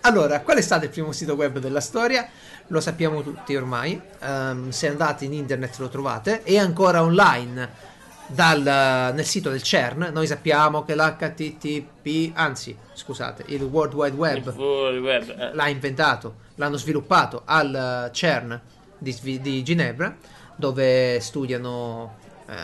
[0.00, 2.28] Allora, qual è stato il primo sito web della storia?
[2.66, 4.00] Lo sappiamo tutti ormai.
[4.20, 6.42] Ehm, se andate in internet lo trovate.
[6.42, 7.90] È ancora online
[8.34, 10.10] dal- nel sito del CERN.
[10.12, 15.28] Noi sappiamo che l'HTTP, anzi, scusate, il World Wide Web full web.
[15.28, 15.54] eh.
[15.54, 18.60] l'ha inventato, l'hanno sviluppato al eh, CERN
[18.98, 20.14] di, di Ginevra,
[20.56, 22.16] dove studiano
[22.48, 22.54] eh,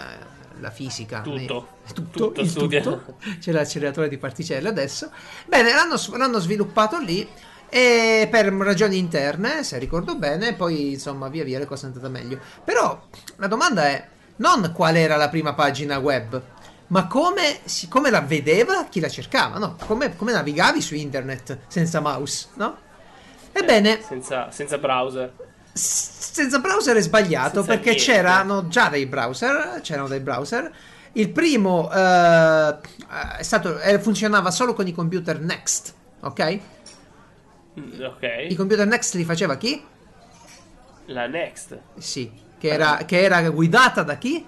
[0.60, 1.20] la fisica.
[1.20, 1.36] Tutto.
[1.36, 3.16] nei- tutto, Tutto tutto.
[3.38, 5.10] C'è l'acceleratore di particelle adesso.
[5.46, 7.26] Bene, l'hanno, l'hanno sviluppato lì.
[7.70, 12.10] E per ragioni interne, se ricordo bene, poi insomma via via le cose sono andate
[12.24, 12.40] meglio.
[12.64, 12.98] Però
[13.36, 14.08] la domanda è
[14.38, 16.42] non qual era la prima pagina web,
[16.88, 19.76] ma come, come la vedeva chi la cercava, no?
[19.86, 22.76] Come, come navigavi su internet senza mouse, no?
[23.52, 25.32] Ebbene, Senza, senza browser.
[25.72, 28.04] senza browser è sbagliato Senza perché niente.
[28.04, 30.72] c'erano già dei browser, c'erano dei browser.
[31.12, 32.76] Il primo eh,
[33.38, 36.58] è stato, eh, funzionava solo con i computer Next, ok?
[37.80, 38.46] Mm, Ok.
[38.48, 39.84] I computer Next li faceva chi?
[41.06, 41.78] La Next.
[41.98, 44.44] Sì, che era, che era guidata da chi?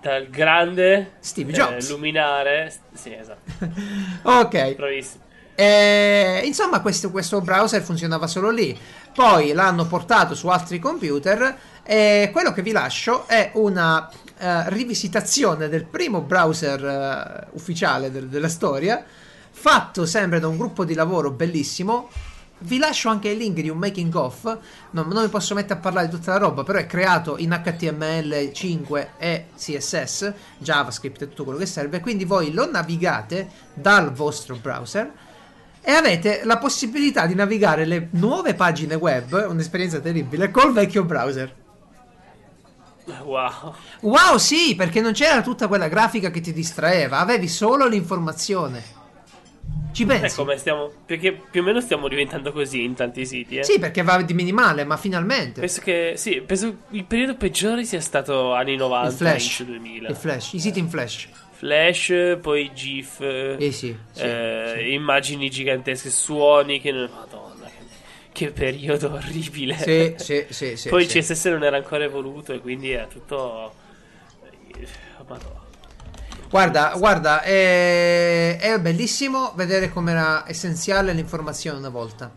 [0.00, 1.90] Dal grande Steve eh, Jobs.
[1.90, 2.72] luminare.
[2.92, 3.50] Sì, esatto.
[4.22, 4.74] Ok.
[4.74, 5.22] Bravissimo.
[5.54, 8.76] Eh, insomma, questo, questo browser funzionava solo lì.
[9.14, 11.56] Poi l'hanno portato su altri computer.
[11.82, 18.28] E quello che vi lascio è una eh, rivisitazione del primo browser eh, ufficiale del-
[18.28, 19.02] della storia.
[19.50, 22.10] Fatto sempre da un gruppo di lavoro bellissimo.
[22.64, 24.58] Vi lascio anche il link di un making of.
[24.92, 27.50] Non, non mi posso mettere a parlare di tutta la roba, però è creato in
[27.50, 32.00] HTML5 e CSS, JavaScript e tutto quello che serve.
[32.00, 35.12] Quindi voi lo navigate dal vostro browser
[35.82, 41.54] e avete la possibilità di navigare le nuove pagine web, un'esperienza terribile, col vecchio browser.
[43.24, 43.74] Wow.
[44.00, 49.02] Wow, sì, perché non c'era tutta quella grafica che ti distraeva, avevi solo l'informazione.
[49.94, 50.42] Ci pensi?
[50.42, 50.90] Ma stiamo.
[51.06, 53.64] Perché più o meno stiamo diventando così in tanti siti, eh.
[53.64, 55.60] Sì, perché va di minimale, ma finalmente.
[55.60, 56.14] Penso che.
[56.16, 60.08] Sì, penso il periodo peggiore sia stato anni 90, il flash, inizio 2000.
[60.08, 61.28] il flash, i siti in flash.
[61.52, 63.20] Flash, poi GIF.
[63.20, 64.92] Eh sì, sì, eh, sì.
[64.92, 66.90] Immagini gigantesche, suoni che.
[66.92, 67.70] Madonna,
[68.32, 69.76] che, che periodo orribile.
[69.78, 73.72] Sì, sì, sì, sì, poi il CSS non era ancora evoluto e quindi era tutto.
[74.76, 74.86] eh,
[75.28, 75.62] Madonna.
[76.54, 82.32] Guarda, guarda, è, è bellissimo vedere com'era essenziale l'informazione una volta.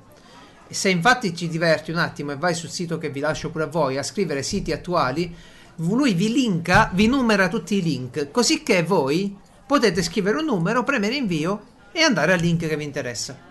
[0.68, 3.68] Se infatti ci diverti un attimo e vai sul sito che vi lascio pure a
[3.68, 5.32] voi a scrivere siti attuali,
[5.76, 9.38] lui vi linka, vi numera tutti i link, così che voi
[9.68, 13.47] potete scrivere un numero, premere invio e andare al link che vi interessa.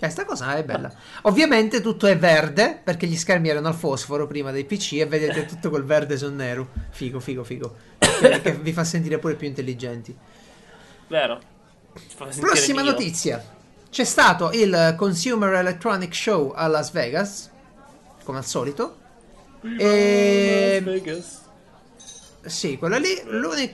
[0.00, 0.90] Cioè, sta cosa è bella.
[1.22, 5.44] Ovviamente tutto è verde, perché gli schermi erano al fosforo prima dei PC e vedete
[5.44, 6.70] tutto quel verde sul nero.
[6.88, 7.76] Figo, figo, figo.
[7.98, 10.16] Che- che vi fa sentire pure più intelligenti.
[11.06, 11.38] Vero?
[12.16, 12.92] Prossima mio.
[12.92, 13.44] notizia.
[13.90, 17.50] C'è stato il Consumer Electronic Show a Las Vegas,
[18.24, 18.96] come al solito.
[19.78, 20.80] E...
[20.82, 21.39] Las Vegas.
[22.42, 23.10] Sì, quello lì.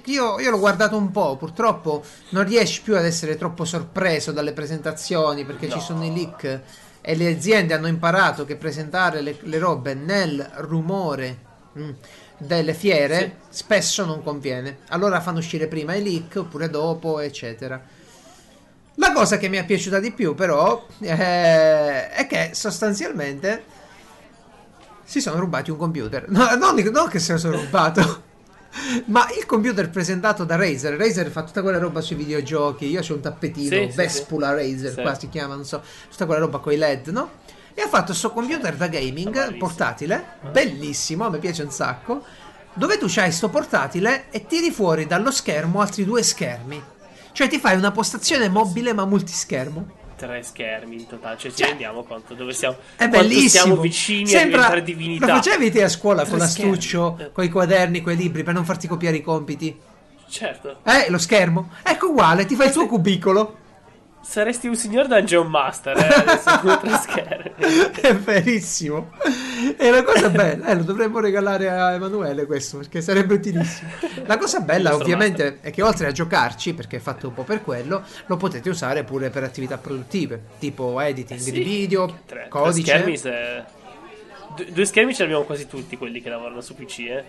[0.06, 1.36] io, io l'ho guardato un po'.
[1.36, 5.80] Purtroppo non riesci più ad essere troppo sorpreso dalle presentazioni perché ci No.
[5.82, 6.60] sono i leak
[7.00, 11.38] e le aziende hanno imparato che presentare le, le robe nel rumore
[11.78, 11.90] mm,
[12.38, 14.78] delle fiere spesso non conviene.
[14.88, 17.80] Allora fanno uscire prima i leak oppure dopo, eccetera.
[18.98, 23.64] La cosa che mi è piaciuta di più, però, eh, è che sostanzialmente
[25.04, 26.28] si sono rubati un computer.
[26.30, 28.24] No, non, non che se lo sono rubato.
[29.06, 32.86] Ma il computer presentato da Razer, Razer fa tutta quella roba sui videogiochi.
[32.88, 35.00] Io c'ho un tappetino, Sì, sì, Vespula Razer, Sì.
[35.02, 37.30] qua si chiama, non so, tutta quella roba con i LED, no?
[37.74, 42.24] E ha fatto questo computer da gaming portatile, bellissimo, mi piace un sacco.
[42.72, 46.82] Dove tu c'hai sto portatile e tiri fuori dallo schermo altri due schermi.
[47.32, 50.04] Cioè ti fai una postazione mobile ma multischermo.
[50.16, 52.76] Tre schermi in totale, cioè ci Cioè, rendiamo conto dove siamo.
[52.96, 53.48] È bellissimo.
[53.48, 55.26] siamo vicini a Sembra, diventare divinità.
[55.26, 58.54] Lo facevi te a scuola Tre con l'astuccio, con i quaderni, con i libri per
[58.54, 59.78] non farti copiare i compiti?
[60.28, 60.78] Certo.
[60.84, 61.70] Eh, lo schermo?
[61.82, 63.58] Ecco uguale, ti fai il tuo cubicolo.
[64.28, 67.90] Saresti un signor Dungeon Master, eh, adesso con tre schermi.
[68.00, 69.12] È verissimo.
[69.76, 70.66] È una cosa bella.
[70.66, 73.88] Eh, lo dovremmo regalare a Emanuele questo perché sarebbe utilissimo.
[74.26, 77.62] La cosa bella, ovviamente, è che oltre a giocarci, perché è fatto un po' per
[77.62, 82.48] quello, lo potete usare pure per attività produttive, tipo editing Sì, di video, tre- tre
[82.48, 82.90] codice.
[82.92, 83.64] schermi se-
[84.56, 87.24] Due, due schermi ce li abbiamo quasi tutti quelli che lavorano su PC, eh.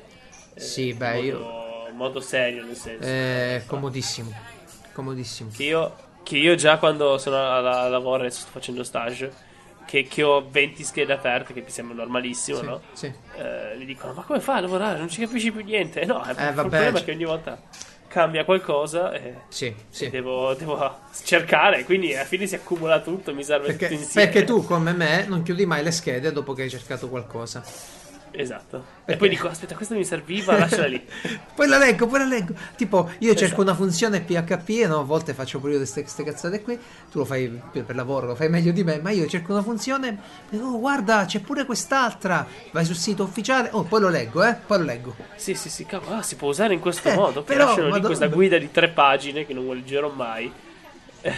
[0.56, 3.06] Eh, Sì, beh, modo, io- modo serio, nel senso.
[3.08, 4.34] Eh, comodissimo.
[4.94, 5.52] Comodissimo.
[5.56, 5.96] Che io,
[6.28, 9.32] che io già quando sono a, lavoro, adesso sto facendo stage,
[9.86, 12.82] che, che ho 20 schede aperte, che mi sembra normalissimo, Sì, no?
[12.92, 13.06] sì.
[13.38, 14.98] Eh, gli dicono, ma come fai a lavorare?
[15.00, 16.02] Non ci capisci più niente.
[16.02, 17.58] Eh, no, il vabbè, problema cioè- è che ogni volta
[18.08, 20.10] cambia qualcosa e, Sì, e sì.
[20.10, 24.30] devo, devo cercare, quindi alla fine si accumula tutto, mi serve Perché, tutto insieme.
[24.32, 27.64] perché tu, come me, non chiudi mai le schede dopo che hai cercato qualcosa.
[28.40, 28.84] Esatto.
[29.04, 31.04] Perché- E poi dico, aspetta, questa mi serviva, lasciala lì.
[31.56, 32.54] poi la leggo, poi la leggo.
[32.76, 33.62] Tipo, io cerco Esatto.
[33.62, 36.78] una funzione PHP no, a volte faccio pure io queste, cazzate qui.
[37.12, 39.00] Tu lo fai per, per lavoro, lo fai meglio di me.
[39.00, 40.18] Ma io cerco una funzione.
[40.52, 42.46] Oh, guarda, c'è pure quest'altra.
[42.72, 43.70] Vai sul sito ufficiale.
[43.72, 44.54] Oh, poi lo leggo, eh.
[44.54, 45.16] Poi lo leggo.
[45.36, 47.42] Sì, sì, sì, cavolo, ah, si può usare in questo Eh, modo.
[47.42, 50.52] Però, lasciano lì madonna- questa guida di tre pagine che non leggerò mai.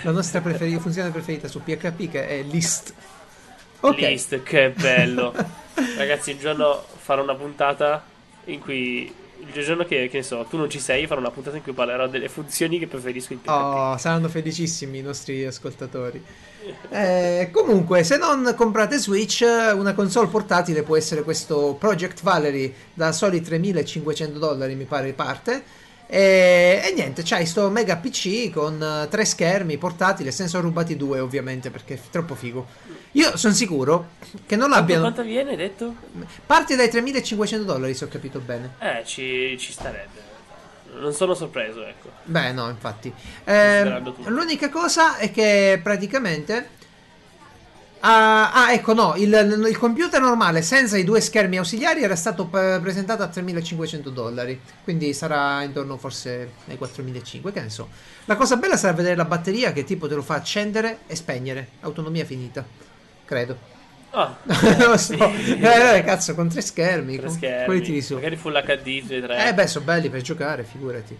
[0.03, 2.93] La nostra preferita, funzione preferita su PHP che è list.
[3.81, 3.95] Ok.
[3.97, 5.33] List, che bello.
[5.97, 8.03] Ragazzi, un giorno farò una puntata
[8.45, 9.13] in cui.
[9.41, 11.71] Il giorno che, che ne so, tu non ci sei, farò una puntata in cui
[11.71, 13.49] parlerò delle funzioni che preferisco in PHP.
[13.49, 16.21] Oh, saranno felicissimi i nostri ascoltatori.
[16.89, 23.13] Eh, comunque, se non comprate Switch, una console portatile può essere questo Project Valerie da
[23.13, 25.63] soli 3.500 dollari, mi pare parte.
[26.11, 30.31] E, e niente, c'hai sto mega PC con eh, tre schermi portatile.
[30.31, 32.65] Se ne sono rubati due, ovviamente, perché è troppo figo.
[33.11, 34.09] Io sono sicuro
[34.47, 35.01] che non l'abbiano.
[35.01, 35.93] quanto viene, detto?
[36.47, 38.73] Parte dai 3.500 dollari, se ho capito bene.
[38.79, 40.27] Eh, ci, ci starebbe.
[40.99, 42.09] Non sono sorpreso, ecco.
[42.23, 43.13] Beh, no, infatti.
[43.43, 46.77] Eh, l'unica cosa è che praticamente.
[48.01, 52.45] Ah, ah, ecco, no, il, il computer normale senza i due schermi ausiliari era stato
[52.45, 54.59] presentato a 3.500 dollari.
[54.83, 57.89] Quindi sarà intorno forse ai 4.500, che ne so.
[58.25, 61.67] La cosa bella sarà vedere la batteria che tipo te lo fa accendere e spegnere.
[61.81, 62.65] Autonomia finita.
[63.25, 63.77] Credo.
[64.11, 64.35] Ah,
[64.79, 65.17] lo so.
[65.59, 67.17] Eh, eh, cazzo, con tre schermi.
[67.17, 67.65] Tre con- schermi.
[67.65, 68.13] Quelli tiri su.
[68.15, 69.47] Magari full HD, e tre.
[69.49, 71.17] Eh, beh, sono belli per giocare, figurati.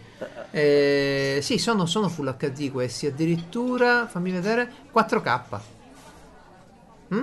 [0.51, 5.77] Eh, sì, sono, sono Full HD questi, addirittura, fammi vedere, 4K.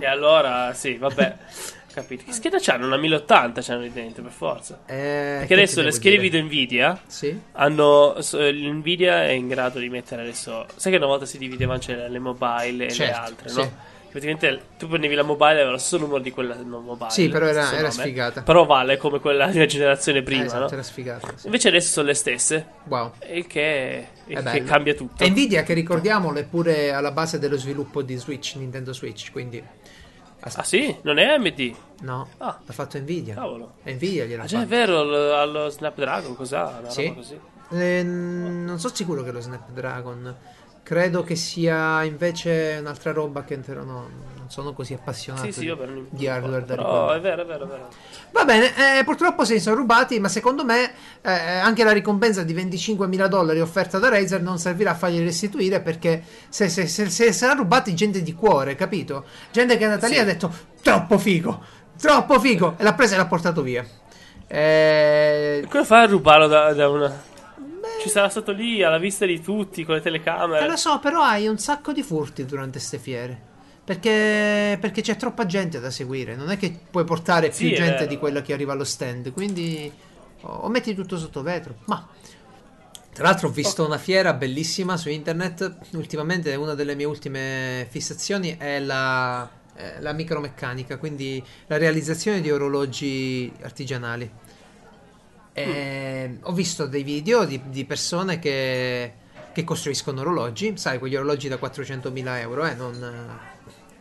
[0.00, 1.36] E allora, sì, vabbè.
[1.96, 2.24] Capito.
[2.26, 2.84] Che scheda c'hanno?
[2.84, 4.80] Una 1080 c'hanno lì dentro, per forza.
[4.84, 6.22] Eh, Perché adesso le schede dire?
[6.28, 7.40] video Nvidia Sì.
[7.52, 8.16] hanno.
[8.20, 10.66] so- L'Nvidia è in grado di mettere adesso.
[10.76, 13.56] Sai che una volta si dividevano c'erano le mobile e le Certo, altre, sì.
[13.60, 13.72] no?
[14.10, 17.10] Praticamente tu prendevi la mobile e aveva lo stesso numero di quella non mobile.
[17.10, 18.42] Sì, però era- era sfigata.
[18.42, 20.70] Però vale come quella una generazione prima, Eh, esatto, no?
[20.70, 21.32] era sfigato.
[21.36, 21.46] sì.
[21.46, 22.66] Invece adesso sono le stesse.
[22.84, 23.12] Wow.
[23.32, 25.22] Il che, È che cambia tutto.
[25.24, 29.62] E Nvidia, che ricordiamolo, è pure alla base dello sviluppo di Switch, Nintendo Switch, quindi...
[30.54, 30.96] Ah sì?
[31.02, 31.74] Non è AMD?
[32.02, 32.58] No, Ah.
[32.64, 33.34] l'ha fatto Nvidia.
[33.34, 33.74] Cavolo.
[33.82, 34.70] È Nvidia gliel'ha Ah già è fatto.
[34.74, 36.76] vero, lo- allo Snapdragon, cos'ha?
[36.80, 37.02] Una Sì.
[37.06, 37.40] roba così.
[37.70, 40.36] Eh, non sono sicuro che lo Snapdragon.
[40.82, 44.08] Credo che sia invece un'altra roba che però no,
[44.46, 47.18] non sono così appassionato Sì, sì, di, di hardware da ricordare.
[47.18, 47.88] è vero, è vero, è vero.
[48.30, 52.44] Va bene, eh, purtroppo se li sono rubati, ma secondo me eh, anche la ricompensa
[52.44, 57.10] di 25.000 dollari offerta da Razer non servirà a farli restituire perché se, se, se,
[57.10, 59.24] se sarà rubati gente di cuore, capito?
[59.50, 60.18] Gente che è andata lì Sì.
[60.20, 61.62] e ha detto troppo figo,
[61.98, 63.84] troppo figo e l'ha presa e l'ha portato via.
[64.46, 67.22] Eh, come fai a rubarlo da, da una...
[68.00, 70.68] Ci sarà stato lì alla vista di tutti con le Eh, telecamere.
[70.68, 73.54] lo so, però hai un sacco di furti durante ste fiere.
[73.86, 76.34] Perché, perché c'è troppa gente da seguire.
[76.34, 79.32] Non è che puoi portare più Sì, gente di quella che arriva allo stand.
[79.32, 79.90] Quindi
[80.40, 81.76] o, o metti tutto sotto vetro.
[81.84, 82.04] Ma
[83.12, 85.76] tra l'altro ho visto una fiera bellissima su internet.
[85.92, 92.50] Ultimamente una delle mie ultime fissazioni è la, eh, la micromeccanica, quindi la realizzazione di
[92.50, 94.30] orologi artigianali.
[95.52, 99.12] E Ho visto dei video di, di persone che,
[99.52, 103.38] che costruiscono orologi, sai, quegli orologi da 400.000 euro, eh, non,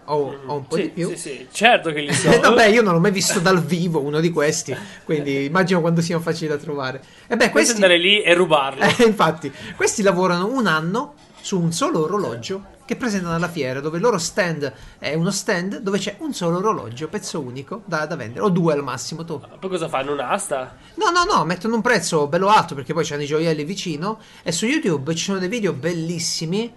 [0.08, 1.10] eh, o, o un po' sì, di più.
[1.10, 2.30] Sì, sì, certo che li so.
[2.40, 6.22] Vabbè, io non l'ho mai visto dal vivo uno di questi, quindi immagino quando siano
[6.22, 7.02] facili da trovare.
[7.28, 8.84] E beh, questi, andare lì e rubarlo.
[8.86, 13.98] eh, infatti, questi lavorano un anno su un solo orologio che presentano alla fiera, dove
[13.98, 18.16] il loro stand è uno stand dove c'è un solo orologio, pezzo unico, da, da
[18.16, 19.40] vendere, o due al massimo tu.
[19.60, 20.14] Poi cosa fanno?
[20.14, 20.76] Un'asta?
[20.96, 24.52] No, no, no, mettono un prezzo bello alto perché poi c'hanno i gioielli vicino e
[24.52, 26.72] su YouTube ci sono dei video bellissimi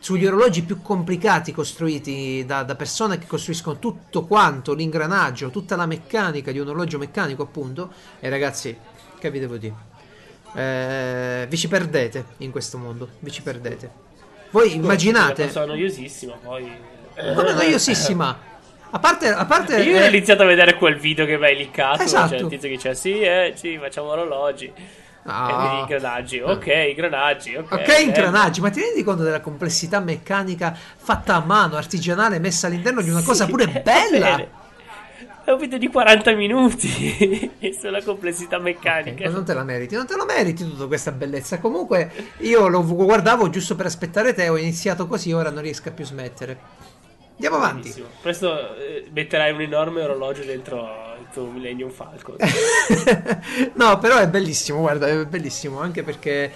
[0.00, 5.86] sugli orologi più complicati costruiti da, da persone che costruiscono tutto quanto, l'ingranaggio, tutta la
[5.86, 8.76] meccanica di un orologio meccanico appunto e ragazzi,
[9.18, 9.74] che vi devo dire?
[10.54, 14.08] Eh, vi ci perdete in questo mondo, vi ci perdete.
[14.50, 16.68] Voi immaginate, Sono noiosissima, poi...
[17.14, 18.38] come noiosissima,
[18.92, 19.28] a parte...
[19.28, 22.02] A parte Io ho eh, iniziato a vedere quel video che mi hai liccato.
[22.02, 22.34] Esatto.
[22.34, 24.72] C'è il tizio che dice: Sì, eh, sì, facciamo orologi.
[25.24, 25.72] Ah.
[25.72, 26.40] E i ingranaggi.
[26.40, 27.54] Ok, ingranaggi.
[27.56, 28.06] Ok, Ok, bello.
[28.06, 33.10] ingranaggi, ma ti rendi conto della complessità meccanica fatta a mano, artigianale, messa all'interno di
[33.10, 34.18] una cosa Sì, pure è bella?
[34.36, 34.58] bene.
[35.42, 37.50] È un video di 40 minuti
[37.80, 39.24] sulla complessità meccanica.
[39.24, 41.58] ma non te la meriti, non te la meriti tutta questa bellezza.
[41.58, 45.92] Comunque, io lo guardavo giusto per aspettare te, ho iniziato così, ora non riesco a
[45.92, 46.58] più smettere.
[47.32, 47.80] Andiamo avanti.
[47.88, 48.06] Bellissimo.
[48.22, 52.36] Presto eh, metterai un enorme orologio dentro tuo Millennium Falcon.
[53.74, 56.52] no, però è bellissimo, guarda, è bellissimo, anche perché...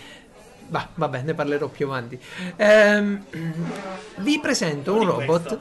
[0.67, 2.19] Bah, vabbè, ne parlerò più avanti.
[2.57, 3.25] Ehm,
[4.17, 5.59] vi presento un robot.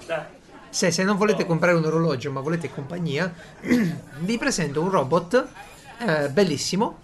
[0.69, 3.31] Se, se non volete comprare un orologio ma volete compagnia,
[4.19, 5.47] vi presento un robot
[5.99, 6.99] eh, bellissimo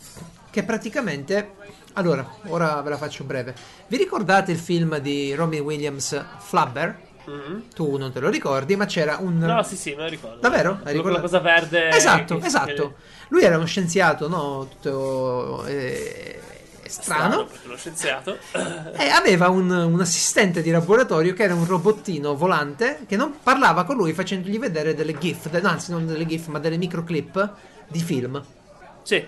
[0.49, 1.55] che praticamente...
[1.93, 3.53] Allora, ora ve la faccio breve.
[3.87, 7.07] Vi ricordate il film di Robin Williams, Flubber?
[7.29, 7.63] Mhm.
[7.75, 9.37] Tu non te lo ricordi, ma c'era un...
[9.37, 10.39] No, sì, sì, me lo ricordo.
[10.39, 10.79] Davvero?
[10.83, 11.21] Hai ricordato?
[11.21, 11.89] cosa verde.
[11.89, 12.95] Esatto, che- esatto.
[13.29, 14.67] Lui era uno scienziato, no?
[14.69, 16.39] Tutto eh,
[16.87, 17.45] strano.
[17.45, 18.37] perché lo scienziato.
[18.97, 23.83] E aveva un, un assistente di laboratorio che era un robottino volante che non parlava
[23.83, 27.51] con lui facendogli vedere delle GIF, anzi non delle GIF, ma delle microclip
[27.87, 28.43] di film.
[29.03, 29.27] sì.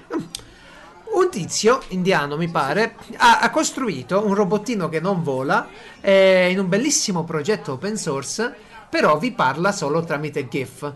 [1.14, 5.68] Un tizio indiano, mi pare, ha, ha costruito un robottino che non vola
[6.00, 8.54] eh, in un bellissimo progetto open source,
[8.90, 10.94] però vi parla solo tramite GIF.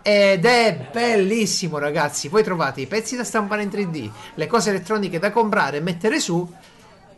[0.00, 2.28] Ed è bellissimo, ragazzi.
[2.28, 6.20] Voi trovate i pezzi da stampare in 3D, le cose elettroniche da comprare e mettere
[6.20, 6.50] su.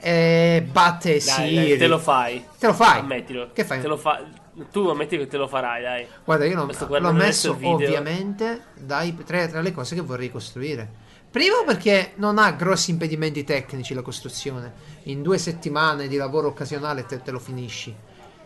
[0.00, 2.42] E batte Dai, te lo fai.
[2.58, 3.00] Te lo fai?
[3.00, 3.50] Ammettilo.
[3.52, 3.80] Che fai?
[3.80, 4.22] Te lo fa...
[4.72, 6.06] Tu ammetti che te lo farai, dai.
[6.24, 11.08] Guarda, io non, l'ho messo ovviamente dai, tra le cose che vorrei costruire.
[11.30, 14.72] Primo perché non ha grossi impedimenti tecnici la costruzione.
[15.04, 17.94] In due settimane di lavoro occasionale te, te lo finisci.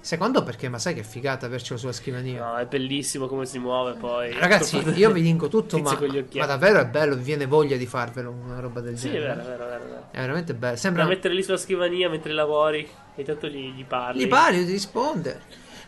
[0.01, 2.45] Secondo perché, ma sai che figata avercelo sulla scrivania.
[2.45, 4.35] No, è bellissimo come si muove poi.
[4.39, 5.99] Ragazzi, io vi dico tutto, ma,
[6.35, 9.35] ma davvero è bello, vi viene voglia di farvelo una roba del Sì, genere.
[9.35, 10.07] vero, è vero, è vero, è vero.
[10.11, 10.75] È veramente bello.
[10.75, 14.23] Da Sembra mettere lì sulla scrivania mentre lavori e tanto gli, gli parli.
[14.23, 15.41] Gli pari, ti risponde.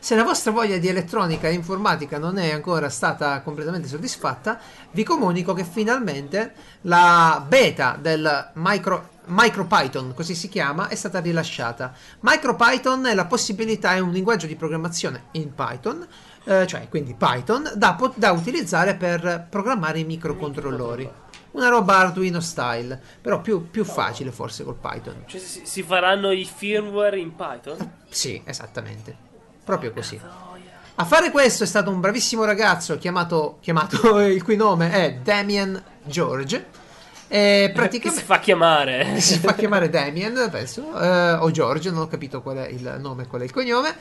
[0.07, 4.61] Se la vostra voglia di elettronica e informatica non è ancora stata completamente soddisfatta,
[4.92, 6.52] vi comunico che finalmente
[6.82, 11.92] la beta del micro, MicroPython, così si chiama, è stata rilasciata.
[12.20, 16.07] MicroPython è la possibilità, è un linguaggio di programmazione in Python,
[16.44, 21.11] eh, cioè quindi Python, da, da utilizzare per programmare i microcontrollori.
[21.50, 25.24] Una roba Arduino style, però più, più facile forse col Python.
[25.26, 28.04] Cioè, si, si faranno i firmware in Python?
[28.09, 29.26] Sì, esattamente.
[29.67, 30.21] Proprio così.
[30.95, 35.83] A fare questo è stato un bravissimo ragazzo chiamato, chiamato il cui nome è Damien
[36.05, 36.67] George.
[37.27, 39.19] E praticamente si fa chiamare?
[39.21, 43.25] si fa chiamare Damien, penso, eh, o George, non ho capito qual è il nome
[43.25, 43.97] e qual è il cognome.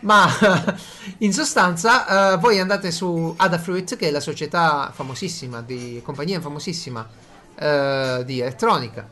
[0.00, 0.28] Ma
[1.18, 7.08] in sostanza, eh, voi andate su Adafruit, che è la società famosissima, di compagnia famosissima
[7.54, 9.08] eh, di elettronica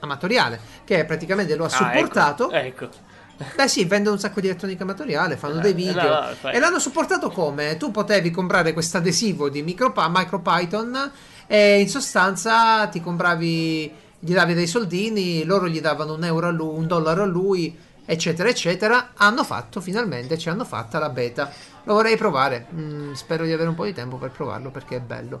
[0.00, 2.50] amatoriale, che praticamente lo ha Ah, supportato.
[2.50, 2.84] Ecco.
[2.84, 3.06] ecco.
[3.54, 6.54] Beh sì, vendono un sacco di elettronica amatoriale, fanno Eh, dei video no, no, fai-
[6.54, 7.76] e l'hanno supportato come?
[7.76, 11.12] Tu potevi comprare questo adesivo di MicroPython
[11.46, 16.50] e in sostanza ti compravi, gli davi dei soldini, loro gli davano un euro a
[16.50, 19.10] lui, un dollaro a lui, eccetera, eccetera.
[19.14, 21.50] Hanno fatto finalmente, ci hanno fatta la beta.
[21.84, 25.00] Lo vorrei provare, Mm, spero di avere un po' di tempo per provarlo perché è
[25.00, 25.40] bello.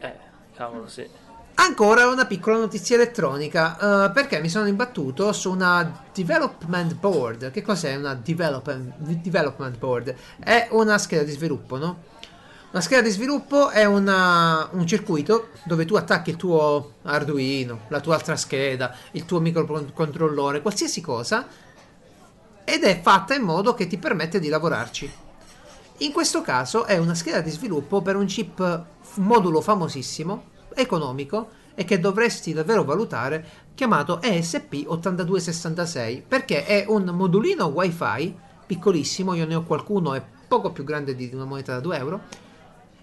[0.00, 0.14] Eh,
[0.54, 1.08] cavolo, sì.
[1.62, 7.50] Ancora una piccola notizia elettronica, eh, perché mi sono imbattuto su una development board.
[7.50, 10.14] Che cos'è una development, development board?
[10.42, 12.04] È una scheda di sviluppo, no?
[12.70, 18.00] Una scheda di sviluppo è una- un circuito dove tu attacchi il tuo Arduino, la
[18.00, 21.46] tua altra scheda, il tuo microcontrollore, qualsiasi cosa,
[22.64, 25.12] ed è fatta in modo che ti permette di lavorarci.
[25.98, 28.84] In questo caso è una scheda di sviluppo per un chip
[29.16, 33.44] modulo famosissimo, economico e che dovresti davvero valutare,
[33.74, 40.84] chiamato ESP8266, perché è un modulino wifi piccolissimo, io ne ho qualcuno, è poco più
[40.84, 42.20] grande di una moneta da 2 euro,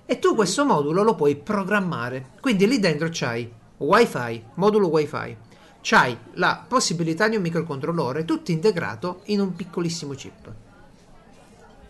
[0.05, 2.30] e tu questo modulo lo puoi programmare.
[2.39, 5.36] Quindi lì dentro c'hai wifi, modulo wifi,
[5.82, 10.53] c'hai la possibilità di un microcontrollore, tutto integrato in un piccolissimo chip.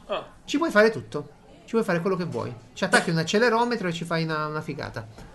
[0.07, 1.35] Ah, Ci puoi fare tutto.
[1.65, 2.53] Ci puoi fare quello che vuoi.
[2.73, 5.26] Ci attacchi un accelerometro e ci fai una, una figata.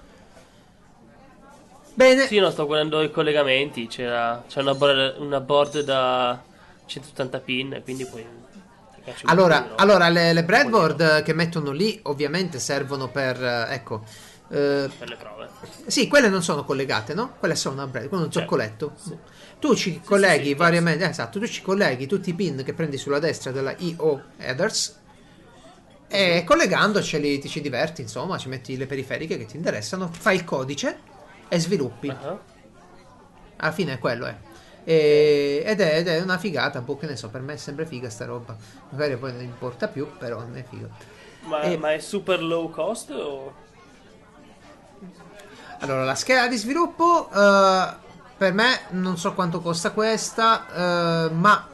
[1.95, 2.26] Bene.
[2.26, 3.86] sì, no, sto guardando i collegamenti.
[3.86, 6.43] C'era, c'è una board, una board da
[6.86, 8.24] 180 pin, quindi poi.
[9.24, 9.74] Allora, pochino.
[9.76, 14.05] allora le, le breadboard eh, che mettono lì ovviamente servono per, eh, ecco,
[14.49, 15.49] eh, Per le prove.
[15.86, 17.34] sì, quelle non sono collegate, no?
[17.38, 18.93] Quelle sono una bread, quello è un Certo, zoccoletto.
[18.97, 19.16] sì.
[19.59, 22.74] Tu ci colleghi sì, sì, variamente, eh, esatto, tu ci colleghi tutti i pin che
[22.74, 25.01] prendi sulla destra della IO headers
[26.09, 30.45] e collegandoceli ti ci diverti, insomma, ci metti le periferiche che ti interessano, fai il
[30.45, 30.99] codice
[31.53, 32.09] e sviluppi.
[32.09, 32.38] Ah,
[33.57, 34.34] Alla fine è quello, è.
[34.84, 37.84] E- ed, è, ed è una figata, boh, che ne so, per me è sempre
[37.84, 38.57] figa sta roba.
[38.88, 40.88] Magari poi non importa più, però non è figa.
[41.42, 43.53] Ma, E- ma è super low cost o.
[45.80, 47.94] Allora, la scheda di sviluppo, eh,
[48.38, 51.68] per me non so quanto costa questa, eh, ma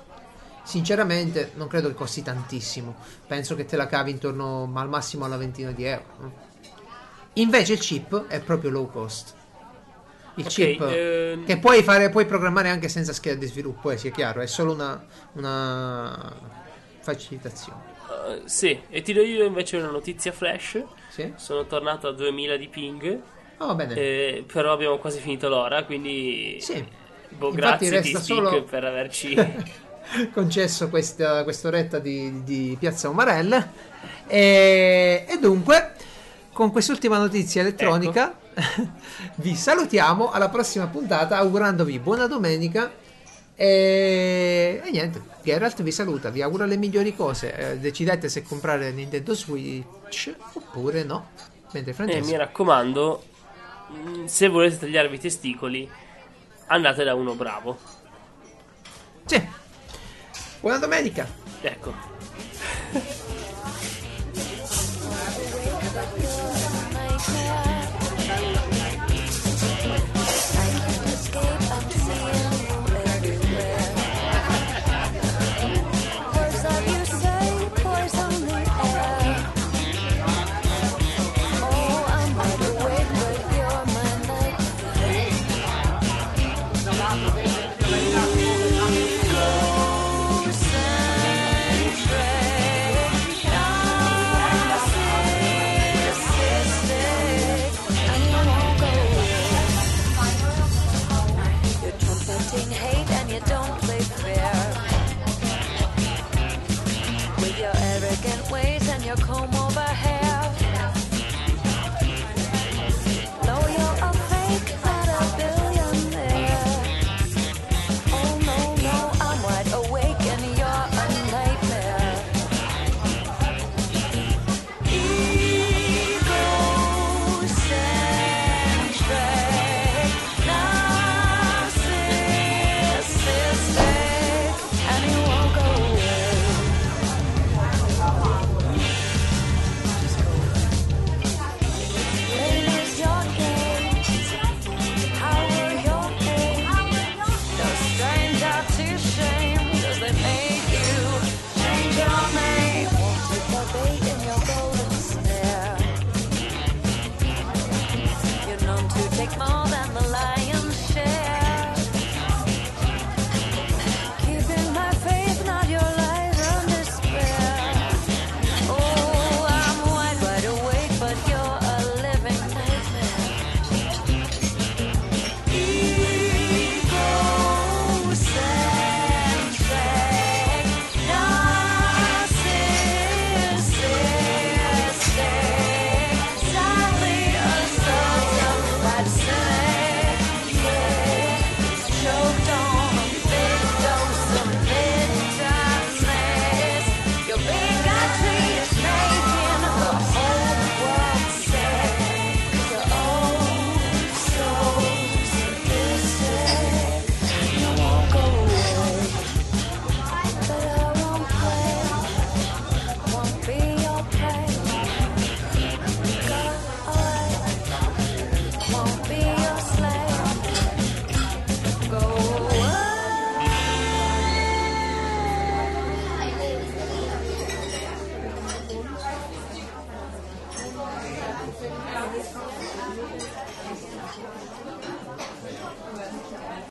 [0.64, 2.96] sinceramente non credo che costi tantissimo.
[3.28, 6.32] Penso che te la cavi intorno ma al massimo alla ventina di euro.
[7.34, 9.36] Invece il chip è proprio low cost.
[10.38, 13.96] Il Ok, chip ehm, che puoi fare, puoi programmare anche senza scheda di sviluppo, eh,
[13.96, 16.32] sia chiaro, è solo una, una
[17.00, 17.96] facilitazione.
[18.08, 20.82] Uh, sì, e ti do io invece una notizia flash.
[21.10, 21.32] Sì?
[21.36, 23.20] Sono tornato a 2000 di ping,
[23.58, 23.94] Oh, bene.
[23.94, 26.58] eh, però abbiamo quasi finito l'ora, quindi...
[26.60, 26.74] Sì.
[27.30, 29.36] Boh, Infatti grazie resta solo- per averci...
[30.32, 33.68] concesso questa quest'oretta di, di Piazza Umarell
[34.26, 35.92] e, e dunque
[36.52, 38.34] con quest'ultima notizia elettronica
[39.36, 42.90] vi salutiamo alla prossima puntata augurandovi buona domenica
[43.54, 48.90] e, e niente Geralt vi saluta vi augura le migliori cose Eh, decidete se comprare
[48.90, 51.30] Nintendo Switch oppure no
[51.72, 53.22] mentre E Francesco mi raccomando,
[53.88, 55.88] mh, se volete tagliarvi i testicoli,
[56.66, 57.78] andate da uno bravo.
[59.26, 59.46] sì.
[60.60, 61.26] buona domenica
[61.60, 61.92] Ecco.